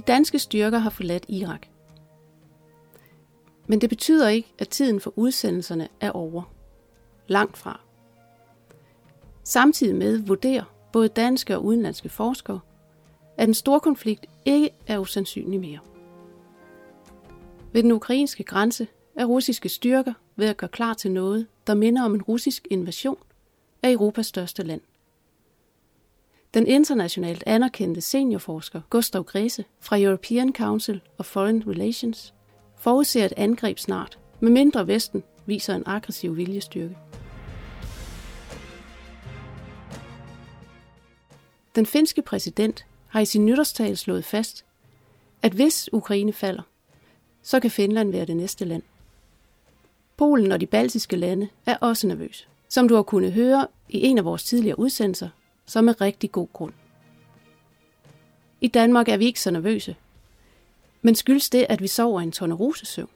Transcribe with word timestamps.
De 0.00 0.04
danske 0.04 0.38
styrker 0.38 0.78
har 0.78 0.90
forladt 0.90 1.24
Irak. 1.28 1.66
Men 3.66 3.80
det 3.80 3.88
betyder 3.88 4.28
ikke, 4.28 4.52
at 4.58 4.68
tiden 4.68 5.00
for 5.00 5.12
udsendelserne 5.16 5.88
er 6.00 6.10
over. 6.10 6.42
Langt 7.26 7.56
fra. 7.58 7.80
Samtidig 9.44 9.96
med 9.96 10.18
vurderer 10.18 10.64
både 10.92 11.08
danske 11.08 11.56
og 11.56 11.64
udenlandske 11.64 12.08
forskere, 12.08 12.60
at 13.36 13.48
en 13.48 13.54
stor 13.54 13.78
konflikt 13.78 14.26
ikke 14.44 14.70
er 14.86 14.98
usandsynlig 14.98 15.60
mere. 15.60 15.78
Ved 17.72 17.82
den 17.82 17.92
ukrainske 17.92 18.44
grænse 18.44 18.86
er 19.16 19.24
russiske 19.24 19.68
styrker 19.68 20.12
ved 20.36 20.46
at 20.46 20.56
gøre 20.56 20.70
klar 20.70 20.94
til 20.94 21.10
noget, 21.10 21.46
der 21.66 21.74
minder 21.74 22.04
om 22.04 22.14
en 22.14 22.22
russisk 22.22 22.66
invasion 22.70 23.18
af 23.82 23.90
Europas 23.92 24.26
største 24.26 24.62
land. 24.62 24.80
Den 26.54 26.66
internationalt 26.66 27.42
anerkendte 27.46 28.00
seniorforsker 28.00 28.80
Gustav 28.90 29.24
Grese 29.24 29.64
fra 29.80 30.00
European 30.00 30.52
Council 30.54 31.00
of 31.18 31.26
Foreign 31.26 31.62
Relations 31.66 32.34
forudser 32.76 33.24
et 33.24 33.32
angreb 33.36 33.78
snart, 33.78 34.18
med 34.40 34.50
mindre 34.50 34.86
Vesten 34.86 35.22
viser 35.46 35.74
en 35.74 35.82
aggressiv 35.86 36.36
viljestyrke. 36.36 36.96
Den 41.74 41.86
finske 41.86 42.22
præsident 42.22 42.86
har 43.06 43.20
i 43.20 43.24
sin 43.24 43.46
nytårstal 43.46 43.96
slået 43.96 44.24
fast, 44.24 44.64
at 45.42 45.52
hvis 45.52 45.88
Ukraine 45.92 46.32
falder, 46.32 46.62
så 47.42 47.60
kan 47.60 47.70
Finland 47.70 48.12
være 48.12 48.26
det 48.26 48.36
næste 48.36 48.64
land. 48.64 48.82
Polen 50.16 50.52
og 50.52 50.60
de 50.60 50.66
baltiske 50.66 51.16
lande 51.16 51.48
er 51.66 51.76
også 51.76 52.06
nervøse, 52.06 52.46
som 52.68 52.88
du 52.88 52.94
har 52.94 53.02
kunnet 53.02 53.32
høre 53.32 53.66
i 53.88 54.06
en 54.06 54.18
af 54.18 54.24
vores 54.24 54.44
tidligere 54.44 54.78
udsendelser, 54.78 55.28
så 55.70 55.82
med 55.82 56.00
rigtig 56.00 56.32
god 56.32 56.48
grund. 56.52 56.72
I 58.60 58.68
Danmark 58.68 59.08
er 59.08 59.16
vi 59.16 59.24
ikke 59.24 59.40
så 59.40 59.50
nervøse, 59.50 59.96
men 61.02 61.14
skyldes 61.14 61.50
det, 61.50 61.66
at 61.68 61.82
vi 61.82 61.86
sover 61.86 62.20
en 62.20 62.32
tornerosesøvn? 62.32 63.08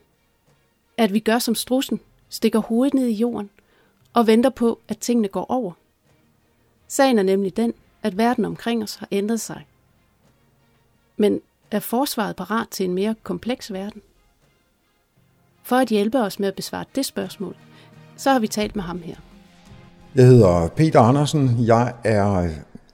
At 0.96 1.12
vi 1.12 1.20
gør 1.20 1.38
som 1.38 1.54
strussen, 1.54 2.00
stikker 2.28 2.58
hovedet 2.58 2.94
ned 2.94 3.06
i 3.06 3.12
jorden 3.12 3.50
og 4.12 4.26
venter 4.26 4.50
på, 4.50 4.80
at 4.88 4.98
tingene 4.98 5.28
går 5.28 5.50
over? 5.50 5.72
Sagen 6.88 7.18
er 7.18 7.22
nemlig 7.22 7.56
den, 7.56 7.74
at 8.02 8.18
verden 8.18 8.44
omkring 8.44 8.82
os 8.82 8.94
har 8.94 9.08
ændret 9.10 9.40
sig. 9.40 9.66
Men 11.16 11.40
er 11.70 11.80
forsvaret 11.80 12.36
parat 12.36 12.68
til 12.68 12.86
en 12.86 12.94
mere 12.94 13.14
kompleks 13.22 13.72
verden? 13.72 14.02
For 15.62 15.76
at 15.76 15.88
hjælpe 15.88 16.18
os 16.18 16.38
med 16.38 16.48
at 16.48 16.54
besvare 16.54 16.84
det 16.94 17.06
spørgsmål, 17.06 17.56
så 18.16 18.30
har 18.30 18.38
vi 18.38 18.48
talt 18.48 18.76
med 18.76 18.82
ham 18.82 19.02
her. 19.02 19.16
Jeg 20.16 20.26
hedder 20.26 20.68
Peter 20.76 21.00
Andersen. 21.00 21.50
Jeg 21.66 21.92
er 22.04 22.48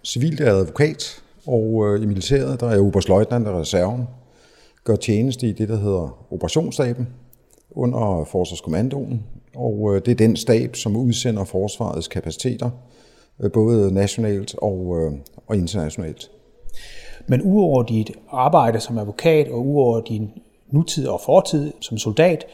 civilt 0.05 0.41
advokat, 0.41 1.23
og 1.47 1.87
øh, 1.87 2.03
i 2.03 2.07
militæret 2.07 2.61
der 2.61 2.67
er 2.67 2.71
jeg 2.71 2.81
oberstløjtnant 2.81 3.49
af 3.49 3.61
reserven. 3.61 4.09
Gør 4.85 4.97
tjeneste 4.97 5.49
i 5.49 5.53
det, 5.53 5.69
der 5.69 5.77
hedder 5.77 6.27
operationsstaben 6.33 7.09
under 7.71 8.25
Forsvarskommandoen, 8.25 9.23
og 9.57 9.95
øh, 9.95 10.03
det 10.05 10.11
er 10.11 10.15
den 10.15 10.37
stab, 10.37 10.77
som 10.77 10.97
udsender 10.97 11.45
forsvarets 11.45 12.09
kapaciteter, 12.09 12.71
øh, 13.41 13.53
både 13.53 13.95
nationalt 13.95 14.55
og, 14.63 15.13
og 15.47 15.57
internationalt. 15.57 16.31
Men 17.27 17.41
uover 17.45 17.83
dit 17.83 18.11
arbejde 18.31 18.81
som 18.81 18.99
advokat 18.99 19.49
og 19.49 19.67
uover 19.67 20.01
din 20.01 20.31
nutid 20.71 21.09
og 21.09 21.21
fortid 21.25 21.73
som 21.81 21.99
soldat, 21.99 22.45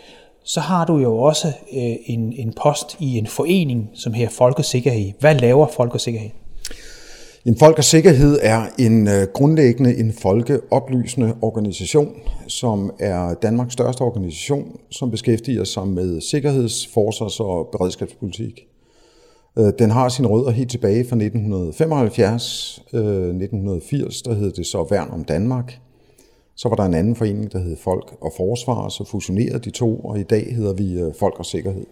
så 0.47 0.61
har 0.61 0.85
du 0.85 0.99
jo 0.99 1.19
også 1.19 1.49
øh, 1.49 1.97
en, 2.07 2.33
en 2.33 2.53
post 2.63 2.97
i 3.01 3.19
en 3.19 3.27
forening, 3.27 3.91
som 3.95 4.13
her 4.13 4.29
Folk 4.29 4.59
og 4.59 4.65
Sikkerhed. 4.65 5.13
Hvad 5.21 5.35
laver 5.35 5.67
Folk 5.67 5.95
og 5.95 6.01
Sikkerhed? 6.01 6.31
En 7.45 7.59
Folk 7.59 7.79
og 7.79 7.85
Sikkerhed 7.85 8.39
er 8.43 8.63
en 8.79 9.09
øh, 9.09 9.27
grundlæggende 9.35 9.97
en 9.97 10.13
folkeoplysende 10.13 11.35
organisation, 11.43 12.13
som 12.49 12.91
er 12.99 13.35
Danmarks 13.35 13.73
største 13.73 14.03
organisation, 14.03 14.81
som 14.91 15.11
beskæftiger 15.11 15.65
sig 15.65 15.89
med 15.89 16.21
sikkerheds-, 16.21 16.89
forsvars- 16.95 17.41
og 17.41 17.69
beredskabspolitik. 17.73 18.61
Øh, 19.59 19.73
den 19.79 19.91
har 19.91 20.09
sine 20.09 20.29
rødder 20.29 20.51
helt 20.51 20.71
tilbage 20.71 21.09
fra 21.09 21.17
1975. 21.17 22.83
1980, 22.93 24.23
øh, 24.27 24.31
der 24.31 24.39
hed 24.39 24.53
det 24.53 24.67
så 24.67 24.87
Værn 24.91 25.11
om 25.11 25.25
Danmark. 25.25 25.79
Så 26.57 26.69
var 26.69 26.77
der 26.77 26.85
en 26.85 26.95
anden 26.95 27.17
forening, 27.17 27.53
der 27.53 27.59
hed 27.59 27.77
Folk 27.77 28.13
og 28.21 28.33
Forsvar, 28.37 28.89
så 28.89 29.05
fusionerede 29.05 29.59
de 29.59 29.71
to, 29.71 29.97
og 29.99 30.19
i 30.19 30.23
dag 30.23 30.55
hedder 30.55 30.73
vi 30.73 30.99
øh, 30.99 31.15
Folk 31.19 31.39
og 31.39 31.47
Sikkerhed. 31.47 31.87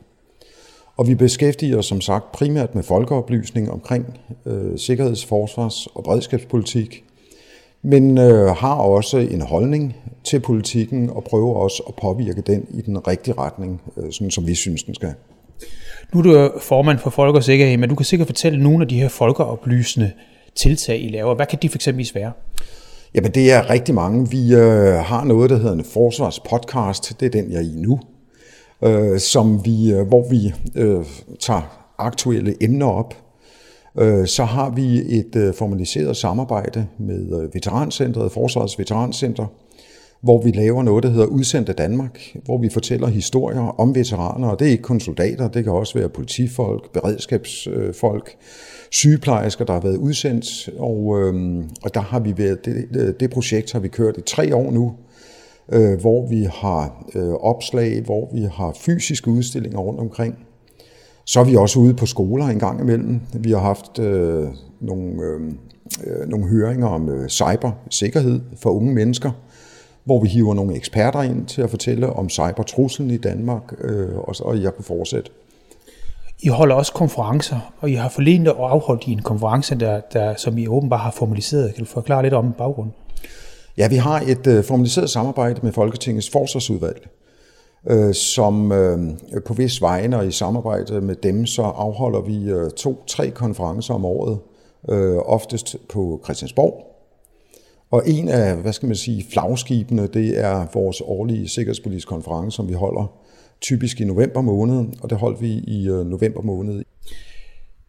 Og 0.96 1.08
vi 1.08 1.14
beskæftiger 1.14 1.78
os 1.78 1.86
som 1.86 2.00
sagt 2.00 2.32
primært 2.32 2.74
med 2.74 2.82
folkeoplysning 2.82 3.70
omkring 3.70 4.20
øh, 4.46 4.78
sikkerheds-, 4.78 5.26
forsvars- 5.26 5.86
og 5.86 6.04
beredskabspolitik, 6.04 7.04
men 7.82 8.18
øh, 8.18 8.46
har 8.46 8.74
også 8.74 9.18
en 9.18 9.40
holdning 9.40 9.96
til 10.24 10.40
politikken 10.40 11.10
og 11.10 11.24
prøver 11.24 11.54
også 11.54 11.82
at 11.88 11.94
påvirke 11.94 12.40
den 12.40 12.66
i 12.70 12.80
den 12.80 13.08
rigtige 13.08 13.34
retning, 13.38 13.80
øh, 13.96 14.12
sådan 14.12 14.30
som 14.30 14.46
vi 14.46 14.54
synes, 14.54 14.82
den 14.82 14.94
skal. 14.94 15.14
Nu 16.12 16.18
er 16.18 16.22
du 16.22 16.36
øh, 16.36 16.50
formand 16.60 16.98
for 16.98 17.10
Folk 17.10 17.36
og 17.36 17.44
Sikkerhed, 17.44 17.76
men 17.76 17.88
du 17.88 17.94
kan 17.94 18.04
sikkert 18.04 18.28
fortælle 18.28 18.62
nogle 18.62 18.82
af 18.84 18.88
de 18.88 19.00
her 19.00 19.08
folkeoplysende 19.08 20.12
tiltag, 20.54 21.04
I 21.04 21.08
laver. 21.08 21.34
Hvad 21.34 21.46
kan 21.46 21.58
de 21.62 21.68
fx 21.68 21.88
være? 22.14 22.32
Jamen, 23.14 23.30
det 23.30 23.52
er 23.52 23.70
rigtig 23.70 23.94
mange. 23.94 24.30
Vi 24.30 24.54
øh, 24.54 24.94
har 24.94 25.24
noget, 25.24 25.50
der 25.50 25.56
hedder 25.56 25.72
en 25.72 25.84
forsvarspodcast. 25.84 27.20
Det 27.20 27.26
er 27.26 27.30
den, 27.30 27.52
jeg 27.52 27.58
er 27.58 27.62
i 27.62 27.74
nu. 27.76 28.00
Øh, 28.84 29.18
som 29.18 29.64
vi, 29.64 29.92
øh, 29.92 30.06
hvor 30.06 30.28
vi 30.30 30.54
øh, 30.74 31.04
tager 31.40 31.92
aktuelle 31.98 32.62
emner 32.64 32.86
op. 32.86 33.14
Øh, 33.98 34.26
så 34.26 34.44
har 34.44 34.70
vi 34.70 35.16
et 35.18 35.36
øh, 35.36 35.54
formaliseret 35.54 36.16
samarbejde 36.16 36.86
med 36.98 37.42
øh, 37.42 37.54
Veterancentret, 37.54 38.32
Forsvarets 38.32 38.78
Veterancenter, 38.78 39.46
hvor 40.24 40.42
vi 40.42 40.50
laver 40.50 40.82
noget, 40.82 41.02
der 41.02 41.10
hedder 41.10 41.26
Udsendte 41.26 41.72
Danmark, 41.72 42.20
hvor 42.44 42.58
vi 42.58 42.68
fortæller 42.68 43.06
historier 43.06 43.80
om 43.80 43.94
veteraner, 43.94 44.48
og 44.48 44.58
det 44.58 44.66
er 44.66 44.70
ikke 44.70 44.82
kun 44.82 45.00
soldater, 45.00 45.48
det 45.48 45.64
kan 45.64 45.72
også 45.72 45.98
være 45.98 46.08
politifolk, 46.08 46.92
beredskabsfolk, 46.92 48.36
sygeplejersker, 48.90 49.64
der 49.64 49.72
har 49.72 49.80
været 49.80 49.96
udsendt, 49.96 50.68
og, 50.78 51.20
øh, 51.20 51.64
og 51.82 51.94
der 51.94 52.00
har 52.00 52.20
vi 52.20 52.38
været, 52.38 52.64
det, 52.64 53.20
det 53.20 53.30
projekt 53.30 53.72
har 53.72 53.80
vi 53.80 53.88
kørt 53.88 54.16
i 54.18 54.20
tre 54.20 54.56
år 54.56 54.70
nu, 54.70 54.92
øh, 55.72 56.00
hvor 56.00 56.28
vi 56.28 56.48
har 56.52 57.04
øh, 57.14 57.32
opslag, 57.32 58.02
hvor 58.02 58.30
vi 58.34 58.46
har 58.52 58.76
fysiske 58.80 59.30
udstillinger 59.30 59.78
rundt 59.78 60.00
omkring. 60.00 60.38
Så 61.24 61.40
er 61.40 61.44
vi 61.44 61.56
også 61.56 61.78
ude 61.78 61.94
på 61.94 62.06
skoler 62.06 62.46
en 62.46 62.58
gang 62.58 62.80
imellem. 62.80 63.20
Vi 63.34 63.50
har 63.50 63.60
haft 63.60 63.98
øh, 63.98 64.46
nogle, 64.80 65.22
øhm, 65.22 65.58
øh, 66.06 66.28
nogle 66.28 66.46
høringer 66.46 66.86
om 66.86 67.08
øh, 67.08 67.28
cybersikkerhed 67.28 68.40
for 68.56 68.70
unge 68.70 68.94
mennesker, 68.94 69.30
hvor 70.04 70.20
vi 70.20 70.28
hiver 70.28 70.54
nogle 70.54 70.76
eksperter 70.76 71.22
ind 71.22 71.46
til 71.46 71.62
at 71.62 71.70
fortælle 71.70 72.12
om 72.12 72.28
cybertruslen 72.28 73.10
i 73.10 73.16
Danmark, 73.16 73.62
øh, 73.80 74.16
og, 74.18 74.34
og 74.40 74.62
jeg 74.62 74.74
kunne 74.74 74.84
fortsætte. 74.84 75.30
I 76.42 76.48
holder 76.48 76.74
også 76.74 76.92
konferencer, 76.92 77.72
og 77.80 77.90
I 77.90 77.94
har 77.94 78.08
forlenet 78.08 78.52
og 78.52 78.70
afholdt 78.72 79.06
i 79.06 79.12
en 79.12 79.22
konference, 79.22 79.74
der, 79.74 80.00
der, 80.12 80.34
som 80.36 80.58
I 80.58 80.68
åbenbart 80.68 81.00
har 81.00 81.10
formaliseret. 81.10 81.74
Kan 81.74 81.84
du 81.84 81.90
forklare 81.90 82.22
lidt 82.22 82.34
om 82.34 82.52
baggrunden? 82.58 82.94
Ja, 83.78 83.88
vi 83.88 83.96
har 83.96 84.22
et 84.26 84.46
øh, 84.46 84.64
formaliseret 84.64 85.10
samarbejde 85.10 85.60
med 85.62 85.72
Folketingets 85.72 86.30
forsvarsudvalg, 86.30 87.08
øh, 87.90 88.14
som 88.14 88.72
øh, 88.72 88.98
på 89.46 89.54
vis 89.54 89.82
vegne 89.82 90.18
og 90.18 90.26
i 90.26 90.30
samarbejde 90.30 91.00
med 91.00 91.14
dem, 91.14 91.46
så 91.46 91.62
afholder 91.62 92.20
vi 92.20 92.50
øh, 92.50 92.70
to-tre 92.70 93.30
konferencer 93.30 93.94
om 93.94 94.04
året, 94.04 94.38
øh, 94.88 95.16
oftest 95.16 95.76
på 95.88 96.20
Christiansborg, 96.24 96.93
og 97.90 98.02
en 98.06 98.28
af, 98.28 98.56
hvad 98.56 98.72
skal 98.72 98.86
man 98.86 98.96
sige, 98.96 99.24
flagskibene, 99.32 100.06
det 100.06 100.44
er 100.44 100.66
vores 100.74 101.00
årlige 101.00 101.48
sikkerhedspolitiske 101.48 102.08
konference, 102.08 102.56
som 102.56 102.68
vi 102.68 102.72
holder 102.74 103.12
typisk 103.60 104.00
i 104.00 104.04
november 104.04 104.40
måned, 104.40 104.86
og 105.02 105.10
det 105.10 105.18
holdt 105.18 105.42
vi 105.42 105.52
i 105.52 105.88
øh, 105.88 106.06
november 106.06 106.42
måned. 106.42 106.84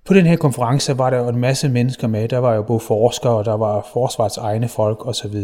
På 0.05 0.13
den 0.13 0.25
her 0.25 0.35
konference 0.35 0.97
var 0.97 1.09
der 1.09 1.17
jo 1.17 1.29
en 1.29 1.37
masse 1.37 1.69
mennesker 1.69 2.07
med. 2.07 2.27
Der 2.27 2.37
var 2.37 2.55
jo 2.55 2.61
både 2.61 2.79
forskere, 2.79 3.43
der 3.43 3.57
var 3.57 3.87
forsvarets 3.93 4.37
egne 4.37 4.67
folk 4.67 5.07
osv. 5.07 5.35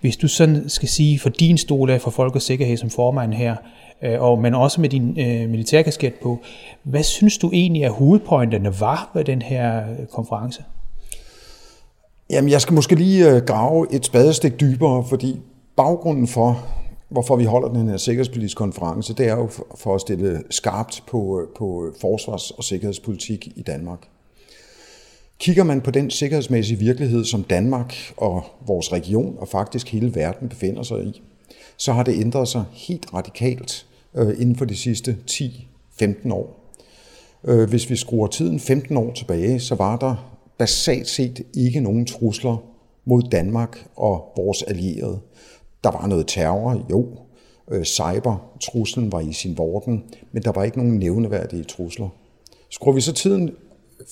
Hvis 0.00 0.16
du 0.16 0.28
sådan 0.28 0.68
skal 0.68 0.88
sige 0.88 1.18
for 1.18 1.28
din 1.28 1.58
stol 1.58 1.90
af 1.90 2.00
for 2.00 2.10
folk 2.10 2.34
og 2.34 2.42
sikkerhed 2.42 2.76
som 2.76 2.90
formand 2.90 3.32
her, 3.32 3.56
øh, 4.02 4.22
og, 4.22 4.38
men 4.38 4.54
også 4.54 4.80
med 4.80 4.88
din 4.88 5.20
øh, 5.20 5.50
militærkasket 5.50 6.14
på, 6.22 6.38
hvad 6.82 7.02
synes 7.02 7.38
du 7.38 7.50
egentlig, 7.52 7.84
at 7.84 7.92
hovedpointerne 7.92 8.80
var 8.80 9.10
ved 9.14 9.24
den 9.24 9.42
her 9.42 9.90
øh, 9.90 10.06
konference? 10.06 10.62
Jamen, 12.30 12.50
jeg 12.50 12.60
skal 12.60 12.74
måske 12.74 12.94
lige 12.94 13.30
øh, 13.30 13.42
grave 13.42 13.94
et 13.94 14.04
spadestik 14.04 14.60
dybere, 14.60 15.04
fordi 15.08 15.40
baggrunden 15.76 16.28
for, 16.28 16.66
hvorfor 17.08 17.36
vi 17.36 17.44
holder 17.44 17.68
den 17.68 17.88
her 17.88 17.96
sikkerhedspolitiske 17.96 18.58
konference, 18.58 19.14
det 19.14 19.26
er 19.28 19.36
jo 19.36 19.50
for 19.74 19.94
at 19.94 20.00
stille 20.00 20.42
skarpt 20.50 21.02
på, 21.06 21.40
øh, 21.40 21.48
på 21.58 21.86
øh, 21.86 21.92
forsvars- 22.00 22.50
og 22.50 22.64
sikkerhedspolitik 22.64 23.48
i 23.56 23.62
Danmark. 23.62 23.98
Kigger 25.38 25.64
man 25.64 25.80
på 25.80 25.90
den 25.90 26.10
sikkerhedsmæssige 26.10 26.78
virkelighed, 26.78 27.24
som 27.24 27.42
Danmark 27.42 27.94
og 28.16 28.44
vores 28.66 28.92
region 28.92 29.36
og 29.38 29.48
faktisk 29.48 29.88
hele 29.88 30.14
verden 30.14 30.48
befinder 30.48 30.82
sig 30.82 31.04
i, 31.04 31.22
så 31.76 31.92
har 31.92 32.02
det 32.02 32.20
ændret 32.20 32.48
sig 32.48 32.64
helt 32.72 33.14
radikalt 33.14 33.86
øh, 34.14 34.28
inden 34.40 34.56
for 34.56 34.64
de 34.64 34.76
sidste 34.76 35.16
10-15 35.30 36.32
år. 36.32 36.60
Øh, 37.44 37.68
hvis 37.68 37.90
vi 37.90 37.96
skruer 37.96 38.26
tiden 38.26 38.60
15 38.60 38.96
år 38.96 39.12
tilbage, 39.12 39.60
så 39.60 39.74
var 39.74 39.96
der 39.96 40.33
basalt 40.58 41.08
set 41.08 41.42
ikke 41.54 41.80
nogen 41.80 42.06
trusler 42.06 42.56
mod 43.04 43.22
Danmark 43.32 43.86
og 43.96 44.32
vores 44.36 44.62
allierede. 44.62 45.20
Der 45.84 45.90
var 45.90 46.06
noget 46.06 46.24
terror, 46.28 46.86
jo. 46.90 47.06
Øh, 47.70 47.84
Cybertruslen 47.84 49.12
var 49.12 49.20
i 49.20 49.32
sin 49.32 49.58
vorden, 49.58 50.04
men 50.32 50.42
der 50.42 50.52
var 50.52 50.64
ikke 50.64 50.78
nogen 50.78 50.98
nævneværdige 50.98 51.64
trusler. 51.64 52.08
Skruer 52.70 52.94
vi 52.94 53.00
så 53.00 53.12
tiden 53.12 53.50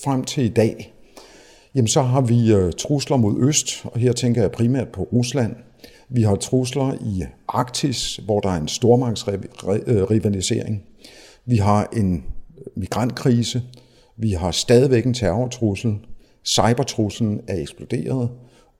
frem 0.03 0.23
til 0.23 0.45
i 0.45 0.49
dag, 0.49 0.93
jamen 1.75 1.87
så 1.87 2.01
har 2.01 2.21
vi 2.21 2.53
øh, 2.53 2.73
trusler 2.73 3.17
mod 3.17 3.47
øst, 3.47 3.85
og 3.85 3.99
her 3.99 4.13
tænker 4.13 4.41
jeg 4.41 4.51
primært 4.51 4.87
på 4.87 5.07
Rusland. 5.13 5.55
Vi 6.09 6.21
har 6.21 6.35
trusler 6.35 6.93
i 6.93 7.23
Arktis, 7.47 8.19
hvor 8.25 8.39
der 8.39 8.49
er 8.49 8.57
en 8.57 8.67
stormagtsrivalisering. 8.67 10.83
Vi 11.45 11.57
har 11.57 11.89
en 11.95 12.23
migrantkrise. 12.75 13.61
Vi 14.17 14.31
har 14.31 14.51
stadigvæk 14.51 15.05
en 15.05 15.13
terrortrussel. 15.13 15.95
Cybertruslen 16.45 17.41
er 17.47 17.61
eksploderet. 17.61 18.29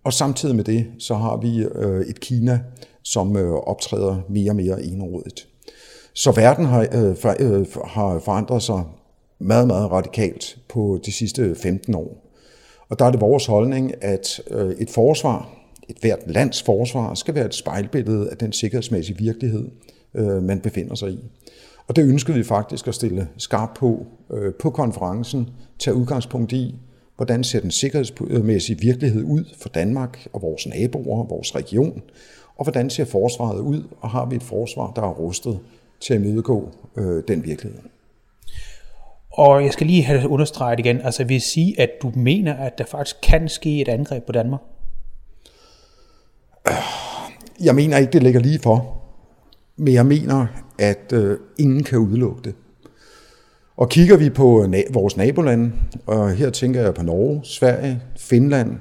Og 0.04 0.14
samtidig 0.14 0.56
med 0.56 0.64
det, 0.64 0.88
så 1.00 1.16
har 1.16 1.38
vi 1.38 1.64
øh, 1.76 2.02
et 2.02 2.20
Kina, 2.20 2.60
som 3.04 3.38
øh, 3.38 3.52
optræder 3.52 4.22
mere 4.30 4.52
og 4.52 4.56
mere 4.56 4.84
enrådigt. 4.84 5.48
Så 6.14 6.32
verden 6.32 6.66
har, 6.66 6.82
øh, 6.82 7.16
for, 7.16 7.36
øh, 7.40 7.66
har 7.86 8.20
forandret 8.20 8.64
sig 8.64 8.84
meget, 9.40 9.68
meget 9.68 9.92
radikalt 9.92 10.58
på 10.70 11.00
de 11.06 11.12
sidste 11.12 11.56
15 11.56 11.96
år. 11.96 12.24
Og 12.90 13.00
der 13.00 13.06
er 13.06 13.12
det 13.12 13.22
vores 13.22 13.46
holdning, 13.46 14.04
at 14.04 14.42
øh, 14.52 14.72
et 14.72 14.90
forsvar, 14.90 15.50
et 15.90 15.98
hvert 16.02 16.20
lands 16.28 16.64
forsvar, 16.64 17.14
skal 17.14 17.36
være 17.36 17.46
et 17.46 17.56
spejlbillede 17.56 18.30
af 18.30 18.38
den 18.38 18.54
sikkerhedsmæssige 18.54 19.18
virkelighed, 19.18 19.70
øh, 20.14 20.44
man 20.44 20.60
befinder 20.60 20.96
sig 20.96 21.12
i. 21.12 21.20
Og 21.88 21.96
det 21.96 22.04
ønskede 22.10 22.38
vi 22.38 22.44
faktisk 22.44 22.88
at 22.88 22.96
stille 22.96 23.28
skarpt 23.38 23.78
på 23.78 24.06
øh, 24.34 24.54
på 24.54 24.70
konferencen, 24.70 25.50
tage 25.80 25.96
udgangspunkt 25.96 26.52
i, 26.52 26.76
hvordan 27.16 27.44
ser 27.44 27.60
den 27.60 27.72
sikkerhedsmæssige 27.72 28.80
virkelighed 28.80 29.24
ud 29.24 29.44
for 29.62 29.70
Danmark 29.70 30.28
og 30.34 30.42
vores 30.42 30.68
naboer, 30.68 31.24
vores 31.24 31.56
region, 31.56 32.02
og 32.58 32.66
hvordan 32.66 32.90
ser 32.90 33.06
forsvaret 33.06 33.60
ud, 33.60 33.84
og 34.02 34.10
har 34.10 34.26
vi 34.26 34.36
et 34.36 34.44
forsvar, 34.44 34.92
der 34.96 35.02
er 35.02 35.14
rustet 35.14 35.60
til 36.00 36.14
at 36.14 36.20
imødegå 36.20 36.72
øh, 36.98 37.24
den 37.28 37.46
virkelighed. 37.46 37.80
Og 39.32 39.64
jeg 39.64 39.74
skal 39.74 39.88
lige 39.88 40.04
have 40.04 40.30
understreget 40.30 40.80
igen, 40.80 41.02
altså 41.02 41.24
vil 41.24 41.42
sige, 41.42 41.82
at 41.82 41.90
du 42.02 42.12
mener, 42.16 42.54
at 42.54 42.78
der 42.78 42.86
faktisk 42.86 43.16
kan 43.24 43.50
ske 43.50 43.82
et 43.82 43.88
angreb 43.88 44.24
på 44.24 44.32
Danmark? 44.32 44.62
Jeg 47.60 47.76
mener 47.76 47.98
ikke, 47.98 48.12
det 48.12 48.24
ligger 48.24 48.40
lige 48.40 48.60
for. 48.60 49.02
Men 49.78 49.94
jeg 49.94 50.06
mener, 50.06 50.48
at 50.80 51.14
øh, 51.14 51.38
ingen 51.60 51.84
kan 51.84 52.00
udelukke 52.00 52.42
det. 52.44 52.56
Og 53.78 53.90
kigger 53.90 54.18
vi 54.18 54.30
på 54.30 54.64
na- 54.64 54.94
vores 54.94 55.18
nabolande, 55.18 55.72
og 56.06 56.32
her 56.32 56.50
tænker 56.50 56.82
jeg 56.82 56.94
på 56.94 57.04
Norge, 57.04 57.40
Sverige, 57.44 58.02
Finland, 58.18 58.72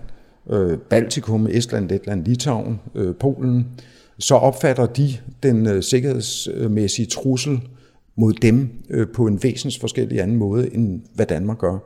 øh, 0.50 0.78
Baltikum, 0.78 1.46
Estland, 1.50 1.88
Letland, 1.88 2.24
Litauen, 2.24 2.80
øh, 2.94 3.14
Polen, 3.14 3.66
så 4.18 4.34
opfatter 4.34 4.86
de 4.86 5.12
den 5.42 5.66
øh, 5.66 5.82
sikkerhedsmæssige 5.82 7.06
trussel 7.06 7.60
mod 8.16 8.32
dem 8.32 8.70
øh, 8.90 9.06
på 9.14 9.26
en 9.26 9.42
væsens 9.42 9.78
forskellig 9.78 10.20
anden 10.20 10.36
måde, 10.36 10.74
end 10.74 11.00
hvad 11.14 11.26
Danmark 11.26 11.58
gør. 11.58 11.78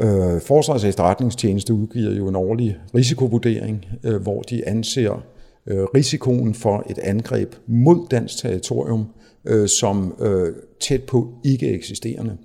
Øh, 0.00 0.40
Forsvarets 0.40 0.84
efterretningstjeneste 0.84 1.74
udgiver 1.74 2.14
jo 2.14 2.28
en 2.28 2.36
årlig 2.36 2.76
risikovurdering, 2.94 3.84
øh, 4.04 4.22
hvor 4.22 4.42
de 4.42 4.68
anser 4.68 5.24
øh, 5.66 5.84
risikoen 5.94 6.54
for 6.54 6.86
et 6.90 6.98
angreb 6.98 7.54
mod 7.66 8.06
dansk 8.10 8.38
territorium 8.42 9.06
øh, 9.48 9.68
som 9.68 10.14
øh, 10.20 10.54
tæt 10.80 11.02
på 11.02 11.34
ikke 11.44 11.68
eksisterende. 11.68 12.36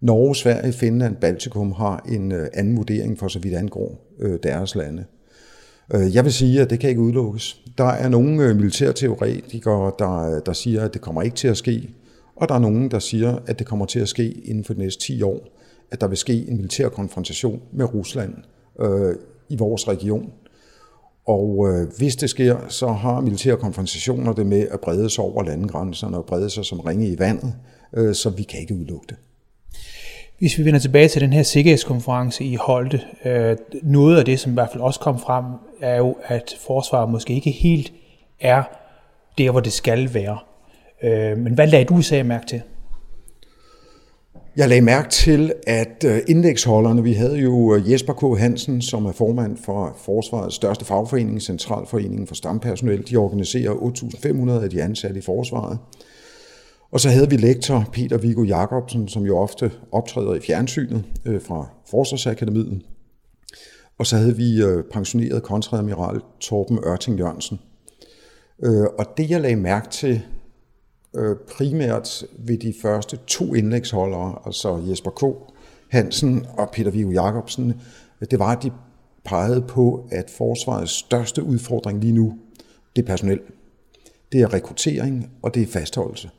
Norge, 0.00 0.36
Sverige, 0.36 0.72
Finland, 0.72 1.16
Baltikum 1.16 1.72
har 1.72 2.06
en 2.08 2.32
øh, 2.32 2.48
anden 2.54 2.76
vurdering 2.76 3.18
for 3.18 3.28
så 3.28 3.38
vidt 3.38 3.54
angår 3.54 4.06
øh, 4.20 4.38
deres 4.42 4.74
lande. 4.74 5.04
Øh, 5.94 6.14
jeg 6.14 6.24
vil 6.24 6.32
sige, 6.32 6.60
at 6.60 6.70
det 6.70 6.80
kan 6.80 6.90
ikke 6.90 7.02
udelukkes. 7.02 7.60
Der 7.78 7.84
er 7.84 8.08
nogle 8.08 8.44
øh, 8.44 8.56
militærteoretikere, 8.56 9.92
der, 9.98 10.34
øh, 10.34 10.42
der 10.46 10.52
siger, 10.52 10.84
at 10.84 10.92
det 10.94 11.00
kommer 11.00 11.22
ikke 11.22 11.36
til 11.36 11.48
at 11.48 11.56
ske, 11.56 11.90
og 12.36 12.48
der 12.48 12.54
er 12.54 12.58
nogen, 12.58 12.90
der 12.90 12.98
siger, 12.98 13.38
at 13.46 13.58
det 13.58 13.66
kommer 13.66 13.86
til 13.86 14.00
at 14.00 14.08
ske 14.08 14.30
inden 14.30 14.64
for 14.64 14.74
de 14.74 14.78
næste 14.78 15.02
10 15.02 15.22
år, 15.22 15.48
at 15.90 16.00
der 16.00 16.08
vil 16.08 16.18
ske 16.18 16.48
en 16.48 16.56
militær 16.56 16.88
konfrontation 16.88 17.60
med 17.72 17.94
Rusland 17.94 18.34
øh, 18.80 19.14
i 19.48 19.56
vores 19.56 19.88
region. 19.88 20.32
Og 21.26 21.68
øh, 21.68 21.88
hvis 21.98 22.16
det 22.16 22.30
sker, 22.30 22.56
så 22.68 22.88
har 22.88 23.20
militære 23.20 23.56
konfrontationer 23.56 24.32
det 24.32 24.46
med 24.46 24.68
at 24.70 24.80
brede 24.80 25.10
sig 25.10 25.24
over 25.24 25.42
landegrænserne 25.42 26.16
og 26.16 26.24
brede 26.24 26.50
sig 26.50 26.64
som 26.64 26.80
ringe 26.80 27.08
i 27.08 27.18
vandet, 27.18 27.54
øh, 27.96 28.14
så 28.14 28.30
vi 28.30 28.42
kan 28.42 28.60
ikke 28.60 28.74
udelukke 28.74 29.06
det. 29.08 29.16
Hvis 30.38 30.58
vi 30.58 30.64
vender 30.64 30.80
tilbage 30.80 31.08
til 31.08 31.20
den 31.20 31.32
her 31.32 31.42
sikkerhedskonference 31.42 32.44
i 32.44 32.54
Holte, 32.54 33.00
øh, 33.24 33.56
noget 33.82 34.18
af 34.18 34.24
det, 34.24 34.40
som 34.40 34.52
i 34.52 34.54
hvert 34.54 34.68
fald 34.72 34.82
også 34.82 35.00
kom 35.00 35.18
frem, 35.18 35.44
er 35.80 35.96
jo, 35.96 36.16
at 36.24 36.56
forsvaret 36.66 37.10
måske 37.10 37.34
ikke 37.34 37.50
helt 37.50 37.92
er 38.40 38.62
der, 39.38 39.50
hvor 39.50 39.60
det 39.60 39.72
skal 39.72 40.14
være. 40.14 40.38
Øh, 41.02 41.38
men 41.38 41.54
hvad 41.54 41.66
lagde 41.66 41.84
du 41.84 42.14
i 42.14 42.22
mærke 42.22 42.46
til? 42.46 42.62
Jeg 44.56 44.68
lagde 44.68 44.82
mærke 44.82 45.08
til, 45.08 45.52
at 45.66 46.04
øh, 46.06 46.20
indlægsholderne, 46.28 47.02
vi 47.02 47.12
havde 47.12 47.36
jo 47.36 47.74
øh, 47.74 47.92
Jesper 47.92 48.12
K. 48.12 48.38
Hansen, 48.38 48.82
som 48.82 49.06
er 49.06 49.12
formand 49.12 49.56
for 49.64 49.96
Forsvarets 50.04 50.56
største 50.56 50.84
fagforening, 50.84 51.42
Centralforeningen 51.42 52.26
for 52.26 52.34
Stampersonel. 52.34 53.10
De 53.10 53.16
organiserer 53.16 53.72
8.500 53.72 54.62
af 54.64 54.70
de 54.70 54.82
ansatte 54.82 55.18
i 55.18 55.22
Forsvaret. 55.22 55.78
Og 56.90 57.00
så 57.00 57.08
havde 57.08 57.30
vi 57.30 57.36
lektor 57.36 57.88
Peter 57.92 58.18
Viggo 58.18 58.42
Jacobsen, 58.42 59.08
som 59.08 59.22
jo 59.22 59.38
ofte 59.38 59.70
optræder 59.92 60.34
i 60.34 60.40
fjernsynet 60.40 61.04
øh, 61.24 61.42
fra 61.42 61.66
Forsvarsakademiet. 61.90 62.82
Og 63.98 64.06
så 64.06 64.16
havde 64.16 64.36
vi 64.36 64.62
øh, 64.62 64.84
pensioneret 64.92 65.42
kontradmiral 65.42 66.20
Torben 66.40 66.78
Ørting 66.86 67.18
Jørgensen. 67.18 67.60
Og 68.98 69.06
det 69.16 69.30
jeg 69.30 69.40
lagde 69.40 69.56
mærke 69.56 69.88
til 69.90 70.22
øh, 71.16 71.36
primært 71.36 72.24
ved 72.38 72.58
de 72.58 72.74
første 72.82 73.18
to 73.26 73.54
indlægsholdere, 73.54 74.38
altså 74.46 74.82
Jesper 74.88 75.10
K. 75.10 75.52
Hansen 75.88 76.46
og 76.58 76.70
Peter 76.72 76.90
Viggo 76.90 77.10
Jacobsen, 77.10 77.80
det 78.30 78.38
var, 78.38 78.56
at 78.56 78.62
de 78.62 78.70
pegede 79.24 79.62
på, 79.62 80.08
at 80.10 80.30
forsvarets 80.30 80.92
største 80.92 81.42
udfordring 81.42 82.00
lige 82.00 82.12
nu, 82.12 82.38
det 82.96 83.02
er 83.02 83.06
personel. 83.06 83.40
Det 84.32 84.40
er 84.40 84.54
rekruttering, 84.54 85.30
og 85.42 85.54
det 85.54 85.62
er 85.62 85.66
fastholdelse 85.66 86.30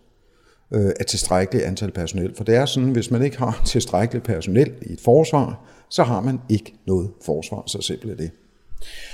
øh, 0.71 0.91
af 0.99 1.05
tilstrækkeligt 1.05 1.65
antal 1.65 1.91
personel. 1.91 2.35
For 2.35 2.43
det 2.43 2.55
er 2.55 2.65
sådan, 2.65 2.91
hvis 2.91 3.11
man 3.11 3.21
ikke 3.21 3.37
har 3.37 3.61
tilstrækkeligt 3.65 4.25
personel 4.25 4.73
i 4.81 4.93
et 4.93 5.01
forsvar, 5.01 5.65
så 5.89 6.03
har 6.03 6.21
man 6.21 6.39
ikke 6.49 6.73
noget 6.87 7.11
forsvar, 7.25 7.63
så 7.67 7.81
simpelt 7.81 8.11
er 8.11 8.15
det. 8.15 8.31